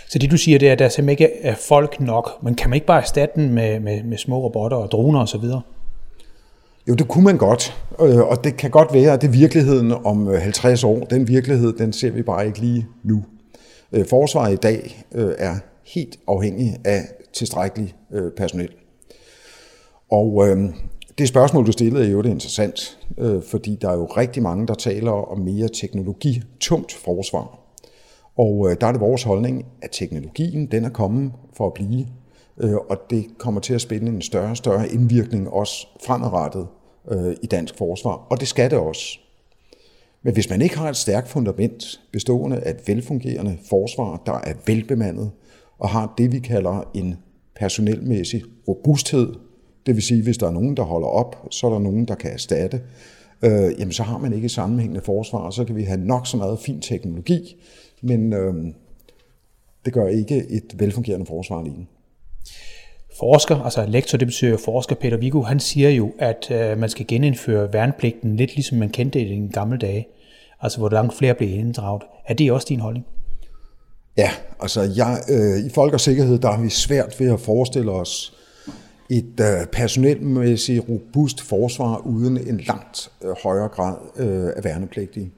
Så 0.10 0.20
det 0.20 0.32
du 0.32 0.38
siger, 0.38 0.60
det 0.60 0.68
er, 0.68 0.72
at 0.72 0.80
der 0.80 0.90
simpelthen 0.90 1.28
ikke 1.28 1.42
er 1.42 1.56
folk 1.56 2.00
nok, 2.00 2.44
men 2.44 2.56
kan 2.56 2.70
man 2.70 2.76
ikke 2.76 2.88
bare 2.88 3.02
erstatte 3.02 3.42
den 3.42 3.54
med, 3.54 3.80
med, 3.80 4.04
med 4.04 4.18
små 4.18 4.44
robotter 4.44 4.78
og 4.78 4.92
droner 4.92 5.20
osv.? 5.20 5.44
Jo, 6.88 6.94
det 6.94 7.08
kunne 7.08 7.24
man 7.24 7.38
godt, 7.38 7.78
øh, 8.02 8.20
og 8.20 8.44
det 8.44 8.58
kan 8.58 8.72
godt 8.72 8.94
være, 8.94 9.14
at 9.14 9.22
det 9.22 9.28
er 9.28 9.32
virkeligheden 9.32 9.92
om 9.92 10.28
øh, 10.28 10.42
50 10.42 10.84
år. 10.84 11.00
Den 11.00 11.28
virkelighed, 11.28 11.74
den 11.74 11.94
ser 11.94 12.12
vi 12.12 12.22
bare 12.22 12.48
ikke 12.48 12.60
lige 12.60 12.88
nu. 13.04 13.24
Øh, 13.92 14.06
forsvaret 14.06 14.54
i 14.54 14.56
dag 14.56 15.06
er 15.38 15.56
helt 15.86 16.20
afhængig 16.28 16.78
af 16.86 17.02
tilstrækkelig 17.34 17.96
personel. 18.38 18.70
Og 20.12 20.48
det 21.18 21.28
spørgsmål, 21.28 21.66
du 21.66 21.72
stillede, 21.72 22.06
er 22.06 22.10
jo 22.10 22.22
det 22.22 22.30
interessant, 22.30 22.98
fordi 23.50 23.78
der 23.82 23.90
er 23.90 23.94
jo 23.94 24.06
rigtig 24.06 24.44
mange, 24.44 24.68
der 24.68 24.74
taler 24.74 25.12
om 25.12 25.40
mere 25.40 25.68
teknologitungt 25.68 26.94
forsvar. 26.94 27.67
Og 28.38 28.70
øh, 28.70 28.78
der 28.82 28.88
er 28.88 28.92
det 28.92 29.02
vores 29.02 29.24
holdning, 29.24 29.66
at 29.82 29.90
teknologien 29.92 30.66
den 30.66 30.86
er 30.86 30.90
kommet 30.90 31.32
for 31.54 31.68
at 31.68 31.74
blive, 31.74 32.08
øh, 32.58 32.76
og 32.76 32.98
det 33.10 33.26
kommer 33.38 33.62
til 33.62 33.74
at 33.74 33.82
spille 33.82 34.08
en 34.08 34.22
større 34.22 34.50
og 34.50 34.58
større 34.58 34.90
indvirkning 34.90 35.50
også 35.50 35.88
fremadrettet 36.06 36.68
øh, 37.12 37.36
i 37.44 37.48
dansk 37.48 37.78
forsvar, 37.78 38.28
og 38.30 38.40
det 38.40 38.48
skal 38.48 38.72
det 38.72 38.80
også. 38.80 39.20
Men 40.24 40.34
hvis 40.34 40.50
man 40.50 40.62
ikke 40.62 40.78
har 40.78 40.90
et 40.90 40.96
stærkt 40.96 41.28
fundament 41.28 42.02
bestående 42.12 42.58
af 42.58 42.70
et 42.70 42.88
velfungerende 42.88 43.58
forsvar, 43.70 44.22
der 44.26 44.34
er 44.34 44.54
velbemandet, 44.66 45.32
og 45.80 45.90
har 45.90 46.14
det, 46.18 46.32
vi 46.32 46.40
kalder 46.40 46.92
en 46.94 47.16
personelmæssig 47.56 48.44
robusthed, 48.68 49.34
det 49.86 49.96
vil 49.96 50.04
sige, 50.04 50.24
hvis 50.24 50.38
der 50.38 50.48
er 50.48 50.52
nogen, 50.52 50.78
der 50.78 50.84
holder 50.84 51.08
op, 51.08 51.48
så 51.52 51.68
er 51.68 51.72
der 51.72 51.80
nogen, 51.80 52.06
der 52.06 52.16
kan 52.16 52.32
erstatte, 52.32 52.82
øh, 53.42 53.80
jamen 53.80 53.92
så 53.92 54.04
har 54.04 54.18
man 54.18 54.34
ikke 54.34 54.46
et 54.46 54.52
sammenhængende 54.52 55.02
forsvar, 55.02 55.40
og 55.40 55.54
så 55.54 55.66
kan 55.66 55.76
vi 55.76 55.84
have 55.84 56.00
nok 56.00 56.28
så 56.28 56.38
meget 56.38 56.60
fin 56.60 56.82
teknologi, 56.82 57.56
men 58.02 58.34
øh, 58.34 58.54
det 59.86 59.94
gør 59.94 60.08
ikke 60.08 60.46
et 60.50 60.76
velfungerende 60.80 61.26
forsvar 61.26 61.60
alene. 61.60 61.86
Forsker, 63.20 63.56
altså 63.56 63.86
lektor, 63.86 64.18
det 64.18 64.28
betyder 64.28 64.58
forsker 64.58 64.96
Peter 64.96 65.18
Viggo, 65.18 65.42
han 65.42 65.60
siger 65.60 65.90
jo, 65.90 66.12
at 66.20 66.52
øh, 66.52 66.78
man 66.78 66.90
skal 66.90 67.08
genindføre 67.08 67.74
værnepligten 67.74 68.36
lidt 68.36 68.56
ligesom 68.56 68.78
man 68.78 68.90
kendte 68.90 69.20
det 69.20 69.26
i 69.28 69.30
den 69.30 69.50
gamle 69.50 69.78
dage, 69.78 70.08
altså 70.62 70.78
hvor 70.78 70.90
langt 70.90 71.14
flere 71.14 71.36
blev 71.36 71.50
inddraget. 71.50 72.04
Er 72.26 72.34
det 72.34 72.52
også 72.52 72.68
din 72.70 72.80
holdning? 72.80 73.06
Ja, 74.18 74.32
altså 74.60 74.82
jeg, 74.82 75.22
øh, 75.30 75.66
i 75.66 75.70
Folk 75.70 75.94
og 75.94 76.00
Sikkerhed, 76.00 76.40
der 76.40 76.52
har 76.52 76.62
vi 76.62 76.70
svært 76.70 77.20
ved 77.20 77.34
at 77.34 77.40
forestille 77.40 77.92
os 77.92 78.38
et 79.10 79.40
øh, 79.40 79.68
personelmæssigt 79.72 80.90
robust 80.90 81.42
forsvar 81.42 81.98
uden 81.98 82.38
en 82.38 82.58
langt 82.58 83.12
øh, 83.24 83.36
højere 83.44 83.68
grad 83.68 83.96
øh, 84.18 84.50
af 84.56 84.64
værnepligtige. 84.64 85.32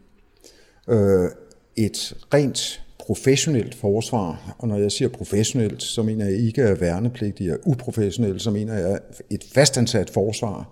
Øh, 0.89 1.29
et 1.75 2.17
rent 2.33 2.81
professionelt 2.99 3.75
forsvar, 3.75 4.55
og 4.57 4.67
når 4.67 4.77
jeg 4.77 4.91
siger 4.91 5.09
professionelt, 5.09 5.83
så 5.83 6.03
mener 6.03 6.25
jeg 6.25 6.38
ikke, 6.38 6.63
at 6.63 6.81
værnepligtige 6.81 7.51
er 7.51 7.57
uprofessionelle, 7.65 8.39
så 8.39 8.51
mener 8.51 8.73
jeg, 8.73 8.99
et 9.29 9.45
fastansat 9.53 10.09
forsvar 10.09 10.69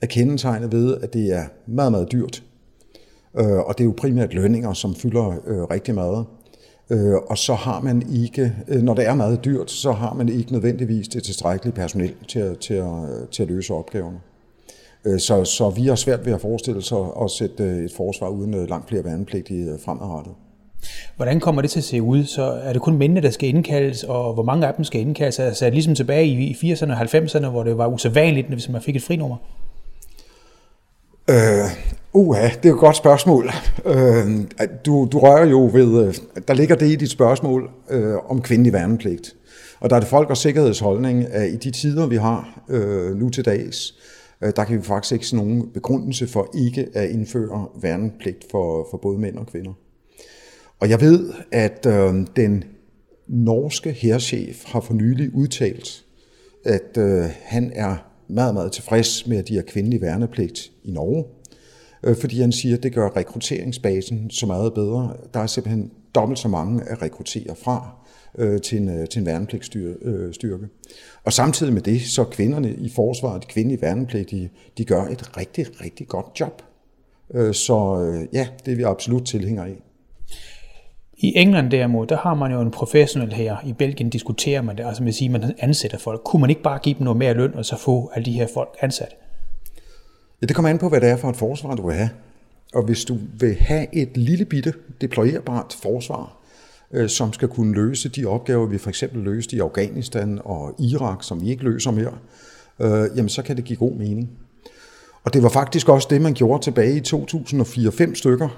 er 0.00 0.06
kendetegnet 0.06 0.72
ved, 0.72 0.96
at 1.02 1.12
det 1.12 1.32
er 1.32 1.44
meget, 1.66 1.92
meget 1.92 2.12
dyrt. 2.12 2.42
Øh, 3.38 3.58
og 3.58 3.78
det 3.78 3.84
er 3.84 3.88
jo 3.88 3.94
primært 3.96 4.34
lønninger, 4.34 4.72
som 4.72 4.94
fylder 4.94 5.28
øh, 5.46 5.62
rigtig 5.62 5.94
meget. 5.94 6.26
Øh, 6.90 7.14
og 7.14 7.38
så 7.38 7.54
har 7.54 7.80
man 7.80 8.02
ikke, 8.12 8.52
øh, 8.68 8.82
når 8.82 8.94
det 8.94 9.06
er 9.06 9.14
meget 9.14 9.44
dyrt, 9.44 9.70
så 9.70 9.92
har 9.92 10.14
man 10.14 10.28
ikke 10.28 10.52
nødvendigvis 10.52 11.08
det 11.08 11.22
tilstrækkelige 11.22 11.74
personel 11.74 12.14
til 12.28 12.38
at, 12.38 12.58
til 12.58 12.74
at, 12.74 12.88
til 13.30 13.42
at 13.42 13.48
løse 13.48 13.74
opgaverne. 13.74 14.18
Så, 15.18 15.44
så 15.44 15.70
vi 15.70 15.86
har 15.86 15.94
svært 15.94 16.26
ved 16.26 16.32
at 16.32 16.40
forestille 16.40 16.82
sig 16.82 16.98
at 17.22 17.30
sætte 17.30 17.64
et 17.84 17.92
forsvar 17.96 18.28
uden 18.28 18.66
langt 18.66 18.88
flere 18.88 19.04
værnepligtige 19.04 19.78
fremadrettet. 19.84 20.32
Hvordan 21.16 21.40
kommer 21.40 21.62
det 21.62 21.70
til 21.70 21.80
at 21.80 21.84
se 21.84 22.02
ud? 22.02 22.24
Så 22.24 22.42
er 22.42 22.72
det 22.72 22.82
kun 22.82 22.98
mændene, 22.98 23.20
der 23.20 23.30
skal 23.30 23.48
indkaldes, 23.48 24.04
og 24.04 24.34
hvor 24.34 24.42
mange 24.42 24.66
af 24.66 24.74
dem 24.74 24.84
skal 24.84 25.00
indkaldes? 25.00 25.38
Altså 25.38 25.64
er 25.64 25.70
det 25.70 25.74
ligesom 25.74 25.94
tilbage 25.94 26.26
i 26.26 26.72
80'erne 26.72 26.92
og 26.92 27.00
90'erne, 27.00 27.48
hvor 27.48 27.62
det 27.62 27.78
var 27.78 27.86
usædvanligt, 27.86 28.48
hvis 28.48 28.68
man 28.68 28.82
fik 28.82 28.96
et 28.96 29.02
frinummer? 29.02 29.36
Øh, 31.30 31.36
uha, 32.12 32.48
det 32.62 32.68
er 32.68 32.74
et 32.74 32.80
godt 32.80 32.96
spørgsmål. 32.96 33.50
Øh, 33.84 34.26
du, 34.86 35.08
du 35.12 35.18
rører 35.18 35.46
jo 35.46 35.70
ved, 35.72 36.06
øh, 36.06 36.14
der 36.48 36.54
ligger 36.54 36.76
det 36.76 36.92
i 36.92 36.96
dit 36.96 37.10
spørgsmål 37.10 37.70
øh, 37.90 38.14
om 38.28 38.42
kvindelig 38.42 38.72
værnepligt. 38.72 39.34
Og 39.80 39.90
der 39.90 39.96
er 39.96 40.00
det 40.00 40.08
folk 40.08 40.30
og 40.30 40.36
sikkerhedsholdning, 40.36 41.26
at 41.26 41.50
i 41.50 41.56
de 41.56 41.70
tider, 41.70 42.06
vi 42.06 42.16
har 42.16 42.60
øh, 42.68 43.16
nu 43.16 43.30
til 43.30 43.44
dags, 43.44 43.94
øh, 43.98 44.03
Øh, 44.44 44.52
der 44.56 44.64
kan 44.64 44.78
vi 44.78 44.82
faktisk 44.82 45.12
ikke 45.12 45.26
se 45.26 45.36
nogen 45.36 45.68
begrundelse 45.74 46.26
for 46.26 46.50
ikke 46.54 46.88
at 46.94 47.10
indføre 47.10 47.68
værnepligt 47.82 48.46
for, 48.50 48.86
for 48.90 48.98
både 48.98 49.18
mænd 49.18 49.36
og 49.36 49.46
kvinder. 49.46 49.72
Og 50.80 50.90
jeg 50.90 51.00
ved, 51.00 51.32
at 51.52 51.86
øh, 51.86 52.26
den 52.36 52.64
norske 53.28 53.92
herrchef 53.92 54.64
har 54.64 54.80
for 54.80 54.94
nylig 54.94 55.34
udtalt, 55.34 56.04
at 56.64 56.98
øh, 56.98 57.24
han 57.42 57.72
er 57.74 57.96
meget, 58.28 58.54
meget 58.54 58.72
tilfreds 58.72 59.26
med, 59.26 59.36
at 59.36 59.48
de 59.48 59.54
har 59.54 59.62
kvindelig 59.62 60.00
værnepligt 60.00 60.72
i 60.84 60.90
Norge, 60.90 61.24
øh, 62.02 62.16
fordi 62.16 62.40
han 62.40 62.52
siger, 62.52 62.76
at 62.76 62.82
det 62.82 62.94
gør 62.94 63.16
rekrutteringsbasen 63.16 64.30
så 64.30 64.46
meget 64.46 64.74
bedre. 64.74 65.16
Der 65.34 65.40
er 65.40 65.46
simpelthen 65.46 65.90
dobbelt 66.14 66.38
så 66.38 66.48
mange 66.48 66.82
at 66.82 67.02
rekruttere 67.02 67.56
fra 67.64 67.90
øh, 68.38 68.60
til, 68.60 68.78
en, 68.78 68.88
øh, 68.88 69.08
til 69.08 69.20
en 69.20 69.26
værnepligtstyrke. 69.26 70.68
Og 71.24 71.32
samtidig 71.32 71.72
med 71.72 71.82
det, 71.82 72.02
så 72.02 72.24
kvinderne 72.24 72.74
i 72.74 72.92
forsvaret, 72.94 73.42
de 73.42 73.46
kvindelige 73.46 73.82
værnepligtige, 73.82 74.50
de 74.78 74.84
gør 74.84 75.02
et 75.02 75.36
rigtig, 75.36 75.66
rigtig 75.80 76.08
godt 76.08 76.26
job. 76.40 76.62
Så 77.52 77.96
ja, 78.32 78.48
det 78.64 78.72
er 78.72 78.76
vi 78.76 78.82
absolut 78.82 79.26
tilhængere 79.26 79.66
af. 79.66 79.76
I 81.16 81.32
England 81.36 81.70
derimod, 81.70 82.06
der 82.06 82.16
har 82.16 82.34
man 82.34 82.52
jo 82.52 82.60
en 82.60 82.70
professionel 82.70 83.32
her. 83.32 83.56
I 83.66 83.72
Belgien 83.72 84.10
diskuterer 84.10 84.62
man 84.62 84.76
det, 84.76 84.86
altså 84.86 85.02
man 85.02 85.12
siger, 85.12 85.30
man 85.30 85.54
ansætter 85.58 85.98
folk. 85.98 86.20
Kunne 86.24 86.40
man 86.40 86.50
ikke 86.50 86.62
bare 86.62 86.78
give 86.78 86.94
dem 86.94 87.04
noget 87.04 87.16
mere 87.16 87.34
løn, 87.34 87.54
og 87.54 87.64
så 87.64 87.76
få 87.76 88.10
alle 88.14 88.24
de 88.24 88.32
her 88.32 88.46
folk 88.54 88.76
ansat? 88.80 89.16
Ja, 90.42 90.46
det 90.46 90.56
kommer 90.56 90.70
an 90.70 90.78
på, 90.78 90.88
hvad 90.88 91.00
det 91.00 91.08
er 91.08 91.16
for 91.16 91.30
et 91.30 91.36
forsvar, 91.36 91.74
du 91.74 91.86
vil 91.86 91.96
have. 91.96 92.10
Og 92.74 92.82
hvis 92.82 93.04
du 93.04 93.18
vil 93.38 93.54
have 93.54 93.86
et 93.92 94.16
lille 94.16 94.44
bitte 94.44 94.72
deployerbart 95.00 95.76
forsvar, 95.82 96.36
øh, 96.92 97.08
som 97.08 97.32
skal 97.32 97.48
kunne 97.48 97.74
løse 97.74 98.08
de 98.08 98.26
opgaver, 98.26 98.66
vi 98.66 98.78
for 98.78 98.88
eksempel 98.88 99.22
løste 99.22 99.56
i 99.56 99.60
Afghanistan 99.60 100.40
og 100.44 100.74
Irak, 100.80 101.22
som 101.22 101.40
vi 101.40 101.50
ikke 101.50 101.64
løser 101.64 101.90
mere, 101.90 102.12
øh, 102.80 103.16
jamen 103.16 103.28
så 103.28 103.42
kan 103.42 103.56
det 103.56 103.64
give 103.64 103.78
god 103.78 103.92
mening. 103.92 104.30
Og 105.24 105.34
det 105.34 105.42
var 105.42 105.48
faktisk 105.48 105.88
også 105.88 106.08
det, 106.10 106.22
man 106.22 106.34
gjorde 106.34 106.64
tilbage 106.64 106.96
i 106.96 107.00
2004-5 107.00 108.14
stykker, 108.14 108.48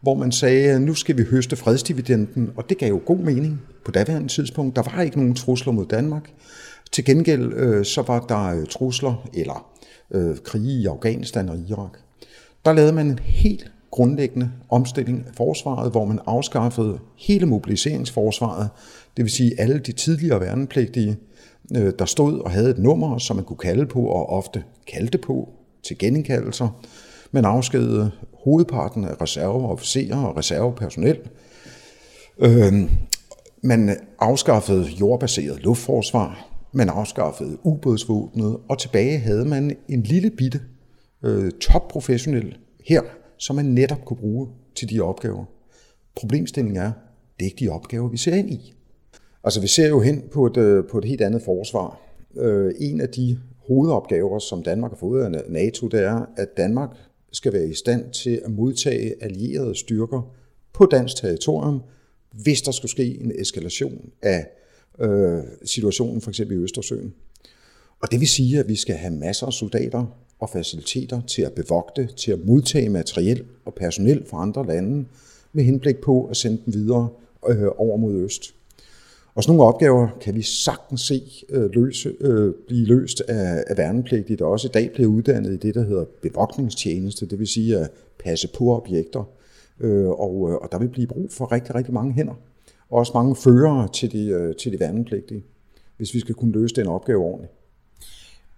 hvor 0.00 0.14
man 0.14 0.32
sagde, 0.32 0.80
nu 0.80 0.94
skal 0.94 1.16
vi 1.16 1.24
høste 1.24 1.56
fredsdividenden, 1.56 2.52
og 2.56 2.68
det 2.68 2.78
gav 2.78 2.88
jo 2.88 3.00
god 3.06 3.18
mening 3.18 3.62
på 3.84 3.90
daværende 3.90 4.28
tidspunkt. 4.28 4.76
Der 4.76 4.82
var 4.82 5.02
ikke 5.02 5.18
nogen 5.18 5.34
trusler 5.34 5.72
mod 5.72 5.86
Danmark. 5.86 6.30
Til 6.92 7.04
gengæld 7.04 7.52
øh, 7.52 7.84
så 7.84 8.02
var 8.02 8.20
der 8.20 8.60
øh, 8.60 8.66
trusler 8.66 9.28
eller 9.34 9.70
øh, 10.10 10.36
krige 10.44 10.80
i 10.80 10.86
Afghanistan 10.86 11.48
og 11.48 11.58
Irak. 11.68 11.98
Der 12.66 12.72
lavede 12.72 12.92
man 12.92 13.06
en 13.06 13.18
helt 13.18 13.72
grundlæggende 13.90 14.50
omstilling 14.68 15.24
af 15.28 15.34
forsvaret, 15.34 15.90
hvor 15.90 16.04
man 16.04 16.20
afskaffede 16.26 16.98
hele 17.16 17.46
mobiliseringsforsvaret, 17.46 18.68
det 19.16 19.24
vil 19.24 19.32
sige 19.32 19.60
alle 19.60 19.78
de 19.78 19.92
tidligere 19.92 20.40
værnepligtige, 20.40 21.16
øh, 21.76 21.92
der 21.98 22.04
stod 22.04 22.40
og 22.40 22.50
havde 22.50 22.70
et 22.70 22.78
nummer, 22.78 23.18
som 23.18 23.36
man 23.36 23.44
kunne 23.44 23.56
kalde 23.56 23.86
på 23.86 24.00
og 24.00 24.28
ofte 24.28 24.62
kaldte 24.92 25.18
på 25.18 25.48
til 25.82 25.98
genindkaldelser. 25.98 26.82
Man 27.30 27.44
afskedede 27.44 28.10
hovedparten 28.44 29.04
af 29.04 29.20
reserveofficerer 29.20 30.16
og 30.16 30.36
reservepersonel. 30.36 31.18
Øhm, 32.38 32.90
man 33.62 33.96
afskaffede 34.18 34.84
jordbaseret 35.00 35.62
luftforsvar, 35.62 36.48
man 36.72 36.88
afskaffede 36.88 37.56
ubådsvåbnet, 37.62 38.56
og 38.68 38.78
tilbage 38.78 39.18
havde 39.18 39.44
man 39.44 39.76
en 39.88 40.02
lille 40.02 40.30
bitte 40.30 40.60
øh, 41.26 41.52
topprofessionel 41.52 42.58
her, 42.84 43.02
som 43.38 43.56
man 43.56 43.64
netop 43.64 44.04
kunne 44.04 44.16
bruge 44.16 44.48
til 44.74 44.90
de 44.90 45.00
opgaver. 45.00 45.44
Problemstillingen 46.14 46.82
er, 46.82 46.92
det 47.38 47.44
er 47.44 47.50
ikke 47.50 47.64
de 47.64 47.68
opgaver, 47.68 48.08
vi 48.08 48.16
ser 48.16 48.34
ind 48.34 48.50
i. 48.50 48.74
Altså 49.44 49.60
vi 49.60 49.66
ser 49.66 49.88
jo 49.88 50.00
hen 50.00 50.22
på 50.32 50.46
et, 50.46 50.56
øh, 50.56 50.84
på 50.90 50.98
et 50.98 51.04
helt 51.04 51.20
andet 51.20 51.42
forsvar. 51.42 52.00
Øh, 52.36 52.74
en 52.78 53.00
af 53.00 53.08
de 53.08 53.38
hovedopgaver, 53.68 54.38
som 54.38 54.62
Danmark 54.62 54.90
har 54.90 54.96
fået 54.96 55.24
af 55.24 55.42
NATO, 55.48 55.88
det 55.88 56.00
er, 56.00 56.26
at 56.36 56.56
Danmark 56.56 56.90
skal 57.32 57.52
være 57.52 57.68
i 57.68 57.74
stand 57.74 58.12
til 58.12 58.40
at 58.44 58.50
modtage 58.50 59.14
allierede 59.20 59.74
styrker 59.74 60.34
på 60.72 60.86
dansk 60.86 61.16
territorium, 61.16 61.82
hvis 62.32 62.62
der 62.62 62.72
skulle 62.72 62.90
ske 62.90 63.20
en 63.20 63.32
eskalation 63.38 64.10
af 64.22 64.46
øh, 65.00 65.42
situationen 65.64 66.20
for 66.20 66.30
eksempel 66.30 66.56
i 66.56 66.60
Østersøen. 66.60 67.14
Og 68.02 68.10
det 68.10 68.20
vil 68.20 68.28
sige, 68.28 68.58
at 68.58 68.68
vi 68.68 68.76
skal 68.76 68.94
have 68.94 69.14
masser 69.14 69.46
af 69.46 69.52
soldater 69.52 70.06
og 70.38 70.50
faciliteter 70.50 71.20
til 71.26 71.42
at 71.42 71.52
bevogte, 71.52 72.08
til 72.16 72.32
at 72.32 72.46
modtage 72.46 72.88
materiel 72.88 73.44
og 73.64 73.74
personel 73.74 74.26
fra 74.26 74.42
andre 74.42 74.66
lande, 74.66 75.04
med 75.52 75.64
henblik 75.64 75.96
på 75.96 76.24
at 76.24 76.36
sende 76.36 76.62
dem 76.64 76.74
videre 76.74 77.08
øh, 77.48 77.68
over 77.76 77.96
mod 77.96 78.14
øst. 78.14 78.54
Og 79.34 79.42
sådan 79.42 79.56
nogle 79.56 79.74
opgaver 79.74 80.08
kan 80.20 80.34
vi 80.34 80.42
sagtens 80.42 81.00
se 81.00 81.22
øh, 81.48 81.70
løse, 81.70 82.12
øh, 82.20 82.54
blive 82.66 82.86
løst 82.86 83.20
af, 83.20 83.64
af 83.66 83.76
værnepligtige, 83.76 84.36
der 84.36 84.44
også 84.44 84.68
i 84.68 84.70
dag 84.74 84.90
bliver 84.94 85.08
uddannet 85.08 85.52
i 85.52 85.56
det, 85.56 85.74
der 85.74 85.84
hedder 85.84 86.04
bevogtningstjeneste, 86.22 87.26
det 87.26 87.38
vil 87.38 87.46
sige 87.46 87.78
at 87.78 87.90
passe 88.24 88.48
på 88.48 88.76
objekter. 88.76 89.28
Øh, 89.80 90.08
og, 90.08 90.50
øh, 90.50 90.56
og 90.56 90.68
der 90.72 90.78
vil 90.78 90.88
blive 90.88 91.06
brug 91.06 91.30
for 91.30 91.52
rigtig, 91.52 91.74
rigtig 91.74 91.94
mange 91.94 92.12
hænder. 92.12 92.34
Og 92.90 92.98
også 92.98 93.12
mange 93.14 93.36
førere 93.36 93.88
til 93.92 94.12
de, 94.12 94.26
øh, 94.26 94.56
til 94.56 94.72
de 94.72 94.80
værnepligtige, 94.80 95.44
hvis 95.96 96.14
vi 96.14 96.20
skal 96.20 96.34
kunne 96.34 96.52
løse 96.52 96.74
den 96.74 96.86
opgave 96.86 97.20
ordentligt. 97.20 97.52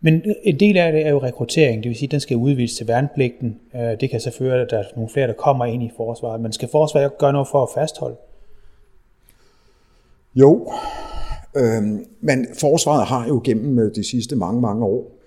Men 0.00 0.22
en 0.42 0.60
del 0.60 0.76
af 0.76 0.92
det 0.92 1.06
er 1.06 1.10
jo 1.10 1.18
rekruttering, 1.18 1.82
det 1.82 1.88
vil 1.88 1.96
sige, 1.96 2.06
at 2.06 2.10
den 2.10 2.20
skal 2.20 2.36
udvides 2.36 2.76
til 2.76 2.88
værnepligten. 2.88 3.60
Øh, 3.74 4.00
det 4.00 4.10
kan 4.10 4.20
så 4.20 4.30
føre, 4.30 4.60
at 4.60 4.70
der 4.70 4.78
er 4.78 4.84
nogle 4.96 5.10
flere, 5.10 5.26
der 5.26 5.32
kommer 5.32 5.64
ind 5.64 5.82
i 5.82 5.90
forsvaret. 5.96 6.40
Men 6.40 6.52
skal 6.52 6.68
forsvaret 6.68 7.18
gøre 7.18 7.32
noget 7.32 7.48
for 7.48 7.62
at 7.62 7.68
fastholde? 7.74 8.16
Jo, 10.34 10.72
øh, 11.56 11.82
men 12.20 12.46
forsvaret 12.60 13.06
har 13.06 13.28
jo 13.28 13.40
gennem 13.44 13.78
øh, 13.78 13.94
de 13.94 14.04
sidste 14.04 14.36
mange, 14.36 14.60
mange 14.60 14.84
år 14.84 15.18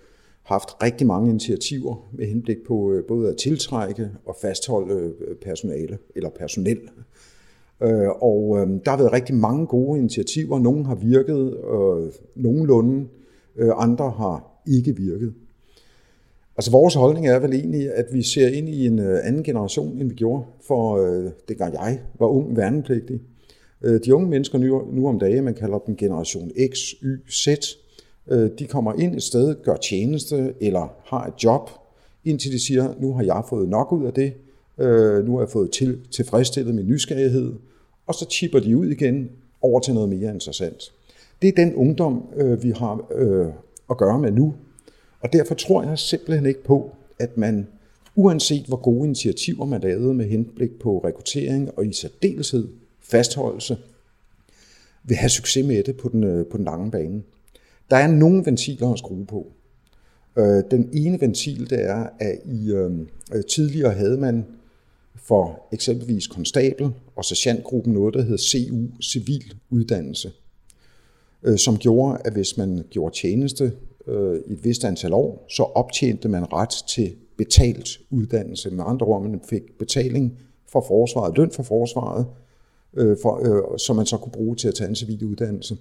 haft 0.44 0.84
rigtig 0.84 1.08
mange 1.08 1.30
initiativer 1.30 2.10
med 2.12 2.28
henblik 2.28 2.58
på 2.68 2.92
øh, 2.92 3.04
både 3.08 3.30
at 3.30 3.38
tiltrække 3.38 4.10
og 4.26 4.36
fastholde 4.42 5.14
personale 5.42 5.98
eller 6.16 6.30
personel. 6.30 6.80
Og 8.22 8.58
øhm, 8.60 8.80
der 8.80 8.92
har 8.92 8.98
været 8.98 9.14
rigtig 9.14 9.36
mange 9.36 9.68
gode 9.68 10.00
initiativer. 10.00 10.60
Nogle 10.60 10.86
har 10.86 10.96
virket 10.96 11.58
øh, 11.74 12.12
nogenlunde, 12.36 13.08
andre 13.78 14.12
har 14.12 14.51
ikke 14.68 14.96
virket. 14.96 15.34
Altså 16.58 16.72
vores 16.72 16.94
holdning 16.94 17.28
er 17.28 17.40
vel 17.40 17.54
egentlig, 17.54 17.94
at 17.94 18.06
vi 18.12 18.24
ser 18.24 18.48
ind 18.48 18.70
i 18.70 18.88
en 18.88 19.00
øh, 19.00 19.20
anden 19.24 19.44
generation, 19.44 19.98
end 19.98 20.10
vi 20.10 20.16
gjorde 20.16 20.44
for 20.68 20.98
øh, 20.98 21.32
dengang 21.48 21.74
jeg 21.74 22.00
var 22.20 22.28
ung 22.28 22.58
værnepligtig. 22.58 23.22
Øh, 23.82 24.00
de 24.06 24.16
unge 24.16 24.30
mennesker 24.30 24.58
nu, 24.58 24.84
nu 24.92 25.08
om 25.08 25.20
dagen, 25.20 25.44
man 25.44 25.54
kalder 25.54 25.80
dem 25.80 25.96
generation 25.96 26.52
X, 26.74 26.78
Y, 27.04 27.32
Z, 27.32 27.48
øh, 28.28 28.50
de 28.60 28.68
kommer 28.68 28.94
ind 28.94 29.16
et 29.16 29.24
sted, 29.24 29.56
gør 29.64 29.76
tjeneste 29.76 30.54
eller 30.62 30.94
har 31.06 31.28
et 31.28 31.44
job, 31.44 31.70
indtil 32.26 32.52
de 32.52 32.60
siger, 32.60 32.94
nu 33.00 33.14
har 33.14 33.24
jeg 33.24 33.44
fået 33.50 33.70
nok 33.70 33.92
ud 33.92 34.06
af 34.06 34.14
det, 34.14 34.34
nu 35.26 35.34
har 35.34 35.40
jeg 35.40 35.50
fået 35.50 35.72
til, 35.72 36.00
tilfredsstillet 36.12 36.76
min 36.76 36.88
nysgerrighed, 36.88 37.54
og 38.08 38.16
så 38.16 38.26
chipper 38.30 38.60
de 38.60 38.78
ud 38.78 38.88
igen 38.88 39.30
over 39.62 39.80
til 39.80 39.94
noget 39.94 40.10
mere 40.10 40.34
interessant. 40.34 40.94
Det 41.42 41.48
er 41.48 41.66
den 41.66 41.76
ungdom, 41.76 42.24
vi 42.62 42.70
har 42.70 43.12
at 43.92 43.98
gøre 43.98 44.20
med 44.20 44.32
nu, 44.32 44.54
og 45.20 45.34
derfor 45.34 45.56
tror 45.56 45.84
jeg 45.84 46.00
simpelthen 46.00 46.46
ikke 46.46 46.64
på, 46.64 46.96
at 47.20 47.38
man 47.38 47.68
uanset 48.16 48.66
hvor 48.66 48.78
gode 48.78 49.06
initiativer 49.06 49.66
man 49.66 49.82
lavede 49.82 50.14
med 50.14 50.26
henblik 50.26 50.80
på 50.80 50.98
rekruttering 50.98 51.78
og 51.78 51.86
i 51.86 51.94
særdeleshed 51.94 52.68
fastholdelse, 53.00 53.78
vil 55.04 55.18
have 55.18 55.30
succes 55.30 55.66
med 55.66 55.84
det 55.84 55.98
på 55.98 56.10
den, 56.10 56.24
øh, 56.24 56.46
på 56.46 56.58
den 56.58 56.66
lange 56.66 56.92
bane. 56.92 57.22
Der 57.90 57.98
er 57.98 58.08
nogle 58.08 58.46
ventiler 58.46 58.92
at 58.94 59.00
skrue 59.00 59.26
på. 59.26 59.48
Øh, 60.36 60.64
den 60.72 60.90
ene 60.94 61.22
ventil, 61.22 61.70
det 61.70 61.84
er, 61.84 62.10
at 62.20 62.40
i 62.46 62.72
øhm, 62.72 63.08
øh, 63.34 63.44
tidligere 63.46 63.92
havde 63.94 64.18
man 64.18 64.46
for 65.16 65.68
eksempelvis 65.72 66.28
konstabel 66.28 66.92
og 67.16 67.26
sergeantgruppen 67.26 67.94
noget, 67.94 68.14
der 68.14 68.22
hedder 68.22 68.38
CU, 68.38 69.02
Civil 69.02 69.54
Uddannelse, 69.70 70.32
øh, 71.44 71.58
som 71.58 71.78
gjorde, 71.78 72.18
at 72.26 72.34
hvis 72.34 72.58
man 72.58 72.84
gjorde 72.90 73.16
tjeneste 73.16 73.72
øh, 74.08 74.40
i 74.48 74.54
et 74.54 74.64
vist 74.64 74.84
antal 74.84 75.14
år, 75.14 75.46
så 75.50 75.64
optjente 75.64 76.30
man 76.30 76.54
ret 76.54 76.84
til 76.88 77.16
betalt 77.38 77.90
uddannelse. 78.10 78.70
Med 78.70 78.84
andre 78.88 79.06
ord, 79.06 79.22
man 79.24 79.42
fik 79.50 79.78
betaling 79.80 80.38
for 80.72 80.86
forsvaret, 80.88 81.38
løn 81.38 81.52
for 81.52 81.64
forsvaret, 81.64 82.26
øh, 82.94 83.18
for, 83.22 83.72
øh, 83.74 83.80
som 83.80 83.96
man 83.96 84.06
så 84.06 84.18
kunne 84.18 84.32
bruge 84.32 84.56
til 84.56 84.68
at 84.68 84.76
tage 84.76 84.90
en 84.90 84.96
civil 84.96 85.26
uddannelse. 85.26 85.78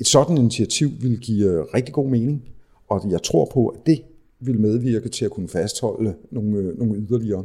Et 0.00 0.06
sådan 0.06 0.38
initiativ 0.38 0.90
vil 1.00 1.18
give 1.20 1.46
øh, 1.46 1.64
rigtig 1.74 1.94
god 1.94 2.08
mening, 2.08 2.44
og 2.88 3.10
jeg 3.10 3.22
tror 3.22 3.50
på, 3.52 3.66
at 3.66 3.86
det 3.86 4.02
vil 4.40 4.60
medvirke 4.60 5.08
til 5.08 5.24
at 5.24 5.30
kunne 5.30 5.48
fastholde 5.48 6.14
nogle, 6.30 6.58
øh, 6.58 6.78
nogle 6.78 6.94
yderligere 6.96 7.44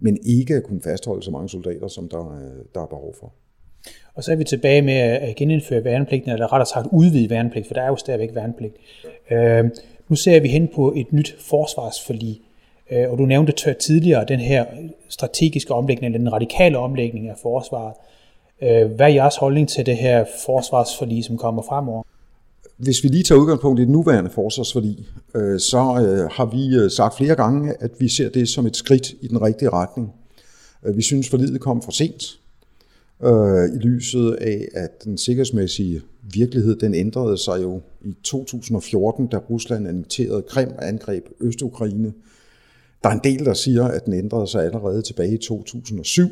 men 0.00 0.18
ikke 0.22 0.54
at 0.54 0.62
kunne 0.62 0.80
fastholde 0.80 1.22
så 1.22 1.30
mange 1.30 1.48
soldater, 1.48 1.88
som 1.88 2.08
der, 2.08 2.40
der 2.74 2.80
er 2.80 2.86
behov 2.86 3.14
for. 3.14 3.32
Og 4.14 4.24
så 4.24 4.32
er 4.32 4.36
vi 4.36 4.44
tilbage 4.44 4.82
med 4.82 4.94
at 4.94 5.36
genindføre 5.36 5.84
værnepligten, 5.84 6.30
eller 6.30 6.52
rettere 6.52 6.66
sagt 6.66 6.86
udvide 6.92 7.30
værnepligt, 7.30 7.66
for 7.66 7.74
der 7.74 7.82
er 7.82 7.88
jo 7.88 7.96
stadigvæk 7.96 8.34
værnepligt. 8.34 8.76
Øh, 9.30 9.64
nu 10.08 10.16
ser 10.16 10.40
vi 10.40 10.48
hen 10.48 10.68
på 10.74 10.92
et 10.96 11.12
nyt 11.12 11.36
forsvarsforlig, 11.40 12.40
øh, 12.90 13.10
og 13.10 13.18
du 13.18 13.26
nævnte 13.26 13.52
tør 13.52 13.72
tidligere 13.72 14.24
den 14.28 14.40
her 14.40 14.64
strategiske 15.08 15.74
omlægning, 15.74 16.06
eller 16.06 16.18
den 16.18 16.32
radikale 16.32 16.78
omlægning 16.78 17.28
af 17.28 17.34
forsvaret. 17.42 17.94
Øh, 18.62 18.90
hvad 18.90 19.06
er 19.06 19.14
jeres 19.14 19.36
holdning 19.36 19.68
til 19.68 19.86
det 19.86 19.96
her 19.96 20.24
forsvarsforlig, 20.46 21.24
som 21.24 21.38
kommer 21.38 21.62
fremover? 21.62 22.02
Hvis 22.76 23.04
vi 23.04 23.08
lige 23.08 23.22
tager 23.22 23.40
udgangspunkt 23.40 23.80
i 23.80 23.82
det 23.82 23.90
nuværende 23.90 24.30
forsvarsforlig, 24.30 24.98
øh, 25.34 25.60
så 25.60 25.78
øh, 25.78 26.30
har 26.30 26.44
vi 26.44 26.76
øh, 26.76 26.90
sagt 26.90 27.16
flere 27.16 27.34
gange, 27.34 27.74
at 27.80 27.90
vi 27.98 28.08
ser 28.08 28.30
det 28.30 28.48
som 28.48 28.66
et 28.66 28.76
skridt 28.76 29.10
i 29.20 29.28
den 29.28 29.42
rigtige 29.42 29.70
retning. 29.70 30.12
Øh, 30.84 30.96
vi 30.96 31.02
synes, 31.02 31.28
forliget 31.28 31.60
kom 31.60 31.82
for 31.82 31.92
sent 31.92 32.39
øh, 33.24 33.76
i 33.76 33.78
lyset 33.78 34.32
af, 34.32 34.68
at 34.74 35.04
den 35.04 35.18
sikkerhedsmæssige 35.18 36.02
virkelighed 36.22 36.76
den 36.76 36.94
ændrede 36.94 37.38
sig 37.38 37.62
jo 37.62 37.80
i 38.04 38.16
2014, 38.22 39.26
da 39.26 39.36
Rusland 39.36 39.88
annekterede 39.88 40.42
Krim 40.42 40.68
og 40.78 40.88
angreb 40.88 41.24
Østukraine. 41.40 42.12
Der 43.02 43.08
er 43.08 43.14
en 43.14 43.20
del, 43.24 43.44
der 43.44 43.54
siger, 43.54 43.84
at 43.84 44.04
den 44.04 44.12
ændrede 44.12 44.46
sig 44.46 44.64
allerede 44.64 45.02
tilbage 45.02 45.34
i 45.34 45.38
2007, 45.38 46.28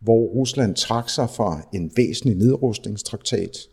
hvor 0.00 0.26
Rusland 0.26 0.74
trak 0.74 1.08
sig 1.08 1.30
fra 1.30 1.68
en 1.74 1.92
væsentlig 1.96 2.36
nedrustningstraktat– 2.36 3.58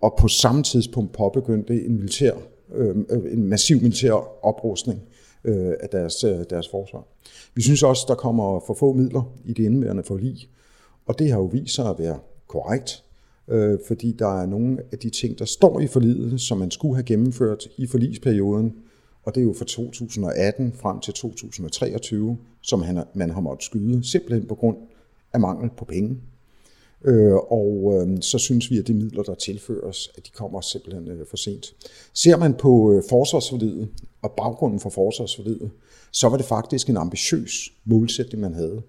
og 0.00 0.14
på 0.18 0.28
samme 0.28 0.62
tidspunkt 0.62 1.12
påbegyndte 1.12 1.84
en, 1.84 1.96
militær, 1.96 2.32
øh, 2.74 2.96
en 3.32 3.48
massiv 3.48 3.76
militær 3.82 4.44
oprustning 4.44 5.00
øh, 5.44 5.72
af 5.80 5.88
deres, 5.88 6.24
øh, 6.24 6.44
deres 6.50 6.68
forsvar. 6.68 7.06
Vi 7.54 7.62
synes 7.62 7.82
også, 7.82 8.04
der 8.08 8.14
kommer 8.14 8.60
for 8.66 8.74
få 8.74 8.92
midler 8.92 9.32
i 9.44 9.52
det 9.52 9.64
indværende 9.64 10.02
forlig, 10.02 10.48
og 11.08 11.18
det 11.18 11.30
har 11.30 11.38
jo 11.38 11.44
vist 11.44 11.74
sig 11.74 11.88
at 11.88 11.98
være 11.98 12.18
korrekt, 12.46 13.04
øh, 13.48 13.78
fordi 13.86 14.12
der 14.12 14.42
er 14.42 14.46
nogle 14.46 14.78
af 14.92 14.98
de 14.98 15.10
ting, 15.10 15.38
der 15.38 15.44
står 15.44 15.80
i 15.80 15.86
forliget, 15.86 16.40
som 16.40 16.58
man 16.58 16.70
skulle 16.70 16.94
have 16.94 17.04
gennemført 17.04 17.68
i 17.76 17.86
forlisperioden, 17.86 18.74
og 19.22 19.34
det 19.34 19.40
er 19.40 19.44
jo 19.44 19.54
fra 19.58 19.64
2018 19.64 20.72
frem 20.72 21.00
til 21.00 21.14
2023, 21.14 22.38
som 22.62 22.82
han, 22.82 23.04
man 23.14 23.30
har 23.30 23.40
måttet 23.40 23.64
skyde, 23.64 24.10
simpelthen 24.10 24.48
på 24.48 24.54
grund 24.54 24.76
af 25.32 25.40
mangel 25.40 25.70
på 25.76 25.84
penge. 25.84 26.16
Øh, 27.04 27.34
og 27.34 27.94
øh, 27.94 28.22
så 28.22 28.38
synes 28.38 28.70
vi, 28.70 28.78
at 28.78 28.86
de 28.86 28.94
midler, 28.94 29.22
der 29.22 29.34
tilføres, 29.34 30.10
at 30.16 30.26
de 30.26 30.30
kommer 30.30 30.60
simpelthen 30.60 31.08
øh, 31.08 31.26
for 31.30 31.36
sent. 31.36 31.74
Ser 32.14 32.36
man 32.36 32.54
på 32.54 32.92
øh, 32.92 33.02
forsvarsforledet 33.08 33.88
og 34.22 34.32
baggrunden 34.32 34.80
for 34.80 34.90
forsvarsforledet, 34.90 35.70
så 36.12 36.28
var 36.28 36.36
det 36.36 36.46
faktisk 36.46 36.88
en 36.88 36.96
ambitiøs 36.96 37.72
målsætning, 37.84 38.40
man 38.40 38.54
havde. 38.54 38.82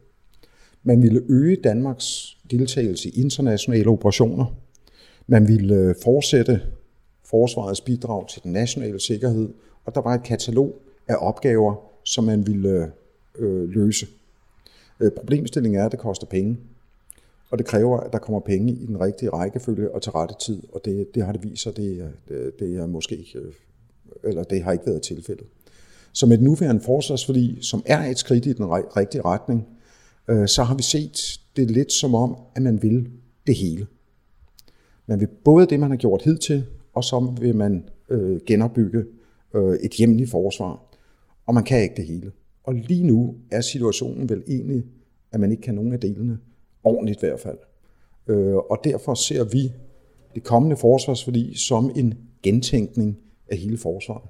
Man 0.83 1.01
ville 1.01 1.21
øge 1.29 1.55
Danmarks 1.55 2.37
deltagelse 2.51 3.09
i 3.09 3.21
internationale 3.21 3.89
operationer. 3.89 4.45
Man 5.27 5.47
ville 5.47 5.75
øh, 5.75 5.95
fortsætte 6.03 6.61
forsvarets 7.25 7.81
bidrag 7.81 8.27
til 8.29 8.43
den 8.43 8.51
nationale 8.51 8.99
sikkerhed, 8.99 9.49
og 9.85 9.95
der 9.95 10.01
var 10.01 10.13
et 10.13 10.23
katalog 10.23 10.75
af 11.07 11.15
opgaver, 11.19 11.75
som 12.03 12.23
man 12.23 12.47
ville 12.47 12.69
øh, 12.69 13.61
øh 13.63 13.69
løse. 13.69 14.07
Øh, 14.99 15.11
problemstillingen 15.11 15.81
er, 15.81 15.85
at 15.85 15.91
det 15.91 15.99
koster 15.99 16.27
penge. 16.27 16.57
Og 17.51 17.57
det 17.57 17.65
kræver, 17.65 17.99
at 17.99 18.13
der 18.13 18.19
kommer 18.19 18.39
penge 18.39 18.73
i 18.73 18.85
den 18.85 18.99
rigtige 18.99 19.29
rækkefølge 19.29 19.91
og 19.91 20.01
til 20.01 20.11
rette 20.11 20.35
tid, 20.45 20.61
og 20.73 20.81
det, 20.85 21.15
det 21.15 21.25
har 21.25 21.31
det 21.31 21.43
vist 21.43 21.63
sig, 21.63 21.77
det, 21.77 22.13
det, 22.27 22.59
det 22.59 22.75
er 22.75 22.85
måske 22.85 23.15
ikke, 23.15 23.39
eller 24.23 24.43
det 24.43 24.63
har 24.63 24.71
ikke 24.71 24.85
været 24.85 25.01
tilfældet. 25.01 25.45
Så 26.13 26.25
med 26.25 26.37
den 26.37 26.45
nuværende 26.45 26.81
forsvarsforlig, 26.81 27.57
som 27.61 27.83
er 27.85 27.99
et 27.99 28.17
skridt 28.17 28.45
i 28.45 28.53
den 28.53 28.65
rigtige 28.97 29.21
retning, 29.21 29.67
øh, 30.29 30.47
så 30.47 30.63
har 30.63 30.75
vi 30.75 30.83
set 30.83 31.39
det 31.55 31.71
lidt 31.71 31.91
som 31.91 32.15
om, 32.15 32.37
at 32.55 32.61
man 32.61 32.83
vil 32.83 33.09
det 33.47 33.55
hele. 33.55 33.87
Man 35.07 35.19
vil 35.19 35.27
både 35.27 35.65
det, 35.65 35.79
man 35.79 35.89
har 35.89 35.97
gjort 35.97 36.21
hidtil, 36.21 36.65
og 36.93 37.03
så 37.03 37.33
vil 37.39 37.55
man 37.55 37.89
øh, 38.09 38.39
genopbygge 38.45 39.03
øh, 39.53 39.75
et 39.75 39.91
hjemligt 39.91 40.29
forsvar. 40.29 40.83
Og 41.45 41.53
man 41.53 41.63
kan 41.63 41.81
ikke 41.81 41.95
det 41.95 42.05
hele. 42.05 42.31
Og 42.63 42.73
lige 42.73 43.03
nu 43.03 43.35
er 43.51 43.61
situationen 43.61 44.29
vel 44.29 44.43
egentlig, 44.47 44.83
at 45.31 45.39
man 45.39 45.51
ikke 45.51 45.63
kan 45.63 45.75
nogen 45.75 45.93
af 45.93 45.99
delene 45.99 46.37
ordentligt 46.83 47.17
i 47.17 47.25
hvert 47.25 47.39
fald. 47.39 47.57
Øh, 48.27 48.55
og 48.55 48.79
derfor 48.83 49.13
ser 49.13 49.43
vi 49.43 49.71
det 50.35 50.43
kommende 50.43 50.77
forsvarsforlig 50.77 51.59
som 51.59 51.91
en 51.95 52.13
gentænkning 52.43 53.17
af 53.51 53.57
hele 53.57 53.77
forsvaret. 53.77 54.29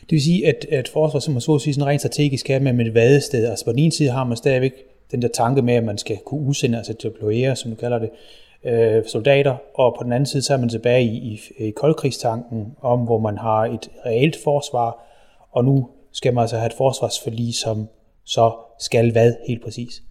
Det 0.00 0.12
vil 0.12 0.22
sige, 0.22 0.46
at, 0.46 0.66
at 0.70 0.88
forsvaret, 0.88 1.22
som 1.22 1.34
man 1.34 1.40
så 1.40 1.54
at 1.54 1.60
sige, 1.60 1.74
sådan 1.74 1.86
rent 1.86 2.00
strategisk 2.00 2.50
er 2.50 2.60
med, 2.60 2.72
med 2.72 2.86
et 2.86 2.94
vadested. 2.94 3.46
Altså 3.46 3.64
på 3.64 3.70
den 3.70 3.78
ene 3.78 3.92
side 3.92 4.10
har 4.10 4.24
man 4.24 4.36
stadigvæk 4.36 4.72
den 5.10 5.22
der 5.22 5.28
tanke 5.28 5.62
med, 5.62 5.74
at 5.74 5.84
man 5.84 5.98
skal 5.98 6.18
kunne 6.26 6.40
udsende, 6.48 6.78
altså 6.78 6.92
deployere, 7.02 7.56
som 7.56 7.70
du 7.70 7.76
kalder 7.76 7.98
det, 7.98 8.10
øh, 8.64 9.04
soldater, 9.06 9.56
og 9.74 9.94
på 9.98 10.04
den 10.04 10.12
anden 10.12 10.26
side 10.26 10.42
så 10.42 10.52
er 10.52 10.58
man 10.58 10.68
tilbage 10.68 11.04
i, 11.04 11.40
i, 11.58 11.64
i 11.68 11.70
koldkrigstanken 11.70 12.76
om, 12.80 13.00
hvor 13.00 13.18
man 13.18 13.38
har 13.38 13.66
et 13.66 13.90
reelt 14.06 14.36
forsvar, 14.44 15.04
og 15.50 15.64
nu 15.64 15.88
skal 16.12 16.34
man 16.34 16.42
altså 16.42 16.56
have 16.56 16.66
et 16.66 16.76
forsvarsforlig, 16.76 17.54
som 17.54 17.88
så 18.24 18.56
skal 18.78 19.12
hvad 19.12 19.34
helt 19.48 19.64
præcis? 19.64 20.02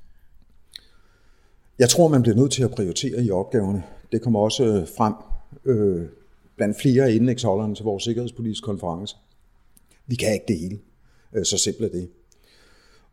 Jeg 1.80 1.90
tror, 1.90 2.08
man 2.08 2.22
bliver 2.22 2.36
nødt 2.36 2.52
til 2.52 2.64
at 2.64 2.72
prioritere 2.72 3.24
i 3.24 3.32
opgaverne. 3.32 3.84
Det 4.12 4.22
kommer 4.22 4.40
også 4.40 4.66
øh, 4.66 4.88
frem 4.98 5.14
øh, 5.66 6.08
blandt 6.56 6.78
flere 6.82 7.04
af 7.04 7.12
indlægsholderne 7.12 7.76
til 7.76 7.86
vores 7.86 8.04
sikkerhedspolitiske 8.04 8.66
konference. 8.66 9.16
Vi 10.08 10.16
kan 10.16 10.34
ikke 10.34 10.46
det 10.48 10.60
hele. 10.60 10.80
Øh, 11.36 11.46
så 11.46 11.58
simpelt 11.58 11.96
er 11.96 12.00
det. 12.00 12.10